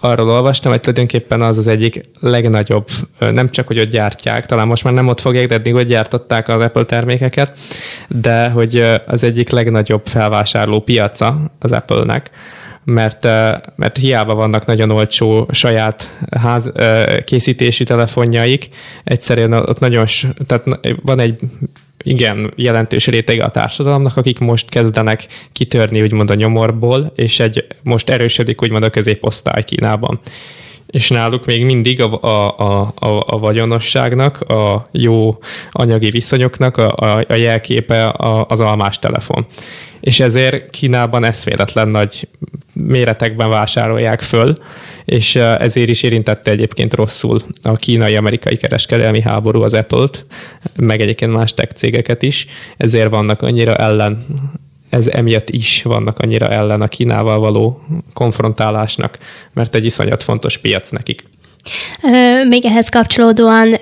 arról 0.00 0.30
olvastam, 0.30 0.70
hogy 0.70 0.80
tulajdonképpen 0.80 1.42
az 1.42 1.58
az 1.58 1.66
egyik 1.66 2.00
legnagyobb, 2.20 2.88
nem 3.18 3.48
csak, 3.48 3.66
hogy 3.66 3.78
ott 3.78 3.88
gyártják, 3.88 4.46
talán 4.46 4.66
most 4.66 4.84
már 4.84 4.92
nem 4.92 5.08
ott 5.08 5.20
fogják, 5.20 5.46
de 5.46 5.54
eddig 5.54 5.74
ott 5.74 5.86
gyártották 5.86 6.48
az 6.48 6.60
Apple 6.60 6.84
termékeket, 6.84 7.58
de 8.08 8.48
hogy 8.48 8.84
az 9.06 9.24
egyik 9.24 9.50
legnagyobb 9.50 10.06
felvásárló 10.06 10.80
piaca 10.80 11.50
az 11.58 11.72
Apple-nek, 11.72 12.30
mert, 12.84 13.24
mert 13.76 13.96
hiába 13.96 14.34
vannak 14.34 14.66
nagyon 14.66 14.90
olcsó 14.90 15.48
saját 15.50 16.10
ház, 16.40 16.72
készítésű 17.24 17.84
telefonjaik, 17.84 18.68
egyszerűen 19.04 19.52
ott 19.52 19.78
nagyon, 19.78 20.06
tehát 20.46 20.64
van 21.02 21.20
egy 21.20 21.40
igen 22.08 22.52
jelentős 22.56 23.06
rétege 23.06 23.44
a 23.44 23.50
társadalomnak, 23.50 24.16
akik 24.16 24.38
most 24.38 24.68
kezdenek 24.68 25.26
kitörni 25.52 26.02
úgymond 26.02 26.30
a 26.30 26.34
nyomorból, 26.34 27.12
és 27.14 27.40
egy 27.40 27.66
most 27.82 28.08
erősödik 28.08 28.62
úgymond 28.62 28.84
a 28.84 28.90
középosztály 28.90 29.62
Kínában. 29.62 30.20
És 30.90 31.08
náluk 31.08 31.44
még 31.44 31.64
mindig 31.64 32.02
a, 32.02 32.22
a, 32.22 32.58
a, 32.58 32.92
a, 32.94 33.24
a 33.26 33.38
vagyonosságnak, 33.38 34.40
a 34.40 34.88
jó 34.92 35.38
anyagi 35.70 36.10
viszonyoknak 36.10 36.76
a, 36.76 36.94
a, 36.96 37.24
a 37.28 37.34
jelképe 37.34 38.08
a, 38.08 38.46
az 38.48 38.60
almás 38.60 38.98
telefon. 38.98 39.46
És 40.00 40.20
ezért 40.20 40.70
Kínában 40.70 41.24
eszméletlen 41.24 41.88
nagy 41.88 42.28
méretekben 42.72 43.48
vásárolják 43.48 44.20
föl, 44.20 44.54
és 45.04 45.36
ezért 45.36 45.88
is 45.88 46.02
érintette 46.02 46.50
egyébként 46.50 46.94
rosszul 46.94 47.38
a 47.62 47.72
kínai-amerikai 47.72 48.56
kereskedelmi 48.56 49.20
háború 49.20 49.62
az 49.62 49.74
Apple-t, 49.74 50.26
meg 50.76 51.00
egyébként 51.00 51.32
más 51.32 51.54
tech 51.54 51.72
cégeket 51.72 52.22
is, 52.22 52.46
ezért 52.76 53.10
vannak 53.10 53.42
annyira 53.42 53.76
ellen 53.76 54.26
ez 54.90 55.06
emiatt 55.06 55.50
is 55.50 55.82
vannak 55.82 56.18
annyira 56.18 56.48
ellen 56.48 56.80
a 56.80 56.88
Kínával 56.88 57.38
való 57.38 57.80
konfrontálásnak, 58.12 59.18
mert 59.52 59.74
egy 59.74 59.84
iszonyat 59.84 60.22
fontos 60.22 60.58
piac 60.58 60.90
nekik. 60.90 61.22
Még 62.48 62.64
ehhez 62.64 62.88
kapcsolódóan 62.88 63.72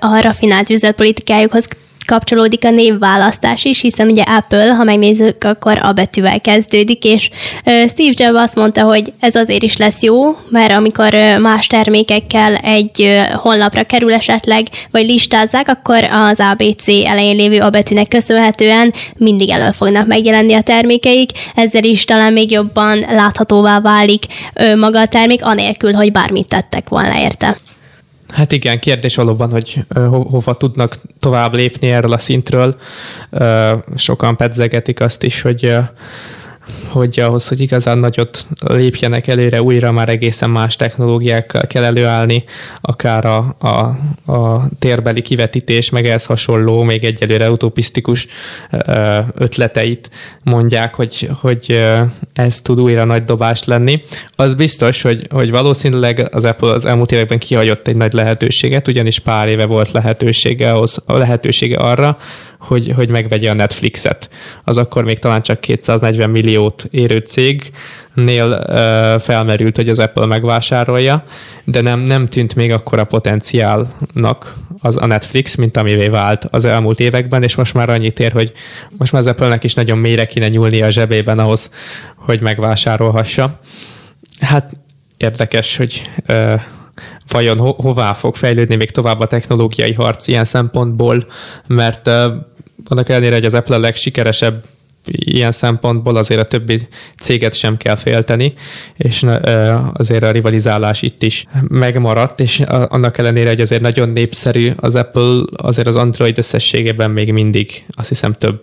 a 0.00 0.20
rafinált 0.20 0.70
üzletpolitikájukhoz 0.70 1.68
kapcsolódik 2.06 2.64
a 2.64 2.70
névválasztás 2.70 3.64
is, 3.64 3.80
hiszen 3.80 4.08
ugye 4.08 4.22
Apple, 4.22 4.74
ha 4.74 4.84
megnézzük, 4.84 5.44
akkor 5.44 5.78
a 5.82 5.92
betűvel 5.92 6.40
kezdődik, 6.40 7.04
és 7.04 7.30
Steve 7.64 8.12
Jobs 8.16 8.38
azt 8.38 8.54
mondta, 8.54 8.82
hogy 8.82 9.12
ez 9.20 9.34
azért 9.34 9.62
is 9.62 9.76
lesz 9.76 10.02
jó, 10.02 10.36
mert 10.48 10.72
amikor 10.72 11.14
más 11.40 11.66
termékekkel 11.66 12.54
egy 12.54 13.20
honlapra 13.32 13.82
kerül 13.82 14.12
esetleg, 14.12 14.66
vagy 14.90 15.06
listázzák, 15.06 15.68
akkor 15.68 16.04
az 16.04 16.40
ABC 16.52 16.88
elején 16.88 17.36
lévő 17.36 17.60
a 17.60 17.70
betűnek 17.70 18.08
köszönhetően 18.08 18.92
mindig 19.16 19.50
elő 19.50 19.70
fognak 19.70 20.06
megjelenni 20.06 20.54
a 20.54 20.62
termékeik, 20.62 21.30
ezzel 21.54 21.84
is 21.84 22.04
talán 22.04 22.32
még 22.32 22.50
jobban 22.50 22.98
láthatóvá 22.98 23.80
válik 23.80 24.24
maga 24.76 25.00
a 25.00 25.08
termék, 25.08 25.44
anélkül, 25.44 25.92
hogy 25.92 26.12
bármit 26.12 26.48
tettek 26.48 26.88
volna 26.88 27.20
érte. 27.20 27.56
Hát 28.34 28.52
igen, 28.52 28.78
kérdés 28.78 29.14
valóban, 29.14 29.50
hogy 29.50 29.84
ho- 29.94 30.30
hova 30.30 30.54
tudnak 30.54 30.96
tovább 31.18 31.54
lépni 31.54 31.88
erről 31.88 32.12
a 32.12 32.18
szintről. 32.18 32.74
Sokan 33.94 34.36
pedzegetik 34.36 35.00
azt 35.00 35.22
is, 35.22 35.40
hogy 35.40 35.76
hogy 36.88 37.20
ahhoz, 37.20 37.48
hogy 37.48 37.60
igazán 37.60 37.98
nagyot 37.98 38.46
lépjenek 38.60 39.26
előre, 39.26 39.62
újra 39.62 39.92
már 39.92 40.08
egészen 40.08 40.50
más 40.50 40.76
technológiákkal 40.76 41.62
kell 41.62 41.84
előállni, 41.84 42.44
akár 42.80 43.24
a, 43.24 43.56
a, 43.58 43.68
a 44.32 44.68
térbeli 44.78 45.22
kivetítés, 45.22 45.90
meg 45.90 46.06
ehhez 46.06 46.24
hasonló, 46.24 46.82
még 46.82 47.04
egyelőre 47.04 47.50
utopisztikus 47.50 48.26
ötleteit 49.34 50.10
mondják, 50.42 50.94
hogy, 50.94 51.30
hogy 51.40 51.84
ez 52.32 52.60
tud 52.60 52.80
újra 52.80 53.04
nagy 53.04 53.24
dobás 53.24 53.64
lenni. 53.64 54.02
Az 54.36 54.54
biztos, 54.54 55.02
hogy, 55.02 55.26
hogy 55.30 55.50
valószínűleg 55.50 56.28
az 56.32 56.44
Apple 56.44 56.72
az 56.72 56.84
elmúlt 56.84 57.12
években 57.12 57.38
kihagyott 57.38 57.88
egy 57.88 57.96
nagy 57.96 58.12
lehetőséget, 58.12 58.88
ugyanis 58.88 59.18
pár 59.18 59.48
éve 59.48 59.64
volt 59.64 59.90
lehetősége, 59.90 60.72
ahhoz, 60.72 60.98
lehetősége 61.06 61.76
arra, 61.76 62.16
hogy, 62.66 62.92
hogy 62.94 63.08
megvegye 63.08 63.50
a 63.50 63.54
Netflixet. 63.54 64.30
Az 64.64 64.76
akkor 64.76 65.04
még 65.04 65.18
talán 65.18 65.42
csak 65.42 65.60
240 65.60 66.30
milliót 66.30 66.88
érő 66.90 67.18
cégnél 67.18 68.64
uh, 68.68 69.20
felmerült, 69.20 69.76
hogy 69.76 69.88
az 69.88 69.98
Apple 69.98 70.26
megvásárolja, 70.26 71.24
de 71.64 71.80
nem, 71.80 72.00
nem 72.00 72.26
tűnt 72.26 72.54
még 72.54 72.72
akkor 72.72 72.98
a 72.98 73.04
potenciálnak 73.04 74.54
az 74.78 74.96
a 74.96 75.06
Netflix, 75.06 75.54
mint 75.54 75.76
amivé 75.76 76.08
vált 76.08 76.44
az 76.50 76.64
elmúlt 76.64 77.00
években, 77.00 77.42
és 77.42 77.54
most 77.54 77.74
már 77.74 77.90
annyit 77.90 78.20
ér, 78.20 78.32
hogy 78.32 78.52
most 78.90 79.12
már 79.12 79.20
az 79.20 79.26
Apple-nek 79.26 79.64
is 79.64 79.74
nagyon 79.74 79.98
mélyre 79.98 80.26
kéne 80.26 80.48
nyúlni 80.48 80.82
a 80.82 80.90
zsebében 80.90 81.38
ahhoz, 81.38 81.70
hogy 82.16 82.40
megvásárolhassa. 82.40 83.60
Hát 84.40 84.70
érdekes, 85.16 85.76
hogy 85.76 86.02
uh, 86.28 86.60
vajon 87.30 87.58
ho- 87.58 87.80
hová 87.80 88.12
fog 88.12 88.36
fejlődni 88.36 88.76
még 88.76 88.90
tovább 88.90 89.20
a 89.20 89.26
technológiai 89.26 89.92
harc 89.92 90.28
ilyen 90.28 90.44
szempontból, 90.44 91.26
mert 91.66 92.10
annak 92.84 93.08
ellenére, 93.08 93.34
hogy 93.34 93.44
az 93.44 93.54
Apple 93.54 93.76
a 93.76 93.78
legsikeresebb 93.78 94.64
ilyen 95.06 95.52
szempontból 95.52 96.16
azért 96.16 96.40
a 96.40 96.44
többi 96.44 96.80
céget 97.20 97.54
sem 97.54 97.76
kell 97.76 97.96
félteni, 97.96 98.54
és 98.96 99.24
azért 99.92 100.22
a 100.22 100.30
rivalizálás 100.30 101.02
itt 101.02 101.22
is 101.22 101.44
megmaradt, 101.68 102.40
és 102.40 102.60
annak 102.88 103.18
ellenére, 103.18 103.48
hogy 103.48 103.60
azért 103.60 103.82
nagyon 103.82 104.08
népszerű 104.08 104.72
az 104.76 104.94
Apple, 104.94 105.42
azért 105.56 105.88
az 105.88 105.96
Android 105.96 106.38
összességében 106.38 107.10
még 107.10 107.32
mindig 107.32 107.84
azt 107.88 108.08
hiszem 108.08 108.32
több 108.32 108.62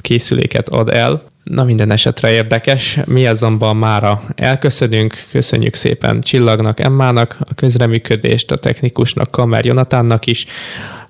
készüléket 0.00 0.68
ad 0.68 0.88
el. 0.88 1.22
Na 1.42 1.64
minden 1.64 1.92
esetre 1.92 2.30
érdekes. 2.30 2.98
Mi 3.06 3.26
azonban 3.26 3.76
mára 3.76 4.22
elköszönünk, 4.34 5.14
köszönjük 5.30 5.74
szépen 5.74 6.20
Csillagnak, 6.20 6.80
Emmának 6.80 7.36
a 7.40 7.54
közreműködést, 7.54 8.50
a 8.50 8.56
technikusnak, 8.56 9.30
Kamer 9.30 9.64
Jonatánnak 9.64 10.26
is. 10.26 10.46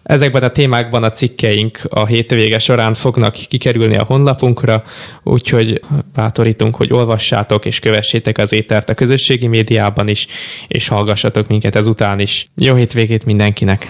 Ezekben 0.02 0.42
a 0.42 0.50
témákban 0.50 1.02
a 1.02 1.10
cikkeink 1.10 1.78
a 1.88 2.06
hétvége 2.06 2.58
során 2.58 2.94
fognak 2.94 3.32
kikerülni 3.32 3.96
a 3.96 4.04
honlapunkra, 4.04 4.82
úgyhogy 5.22 5.80
bátorítunk, 6.14 6.76
hogy 6.76 6.92
olvassátok 6.92 7.64
és 7.64 7.78
kövessétek 7.78 8.38
az 8.38 8.52
étert 8.52 8.88
a 8.88 8.94
közösségi 8.94 9.46
médiában 9.46 10.08
is, 10.08 10.26
és 10.68 10.88
hallgassatok 10.88 11.48
minket 11.48 11.76
ezután 11.76 12.20
is. 12.20 12.46
Jó 12.56 12.74
hétvégét 12.74 13.24
mindenkinek! 13.24 13.86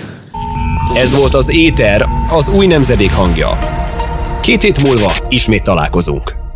Ez 0.94 1.14
volt 1.14 1.34
az 1.34 1.56
Éter, 1.56 2.02
az 2.28 2.48
új 2.48 2.66
nemzedék 2.66 3.12
hangja. 3.12 3.48
Két 4.42 4.62
hét 4.62 4.82
múlva 4.82 5.12
ismét 5.28 5.62
találkozunk. 5.62 6.47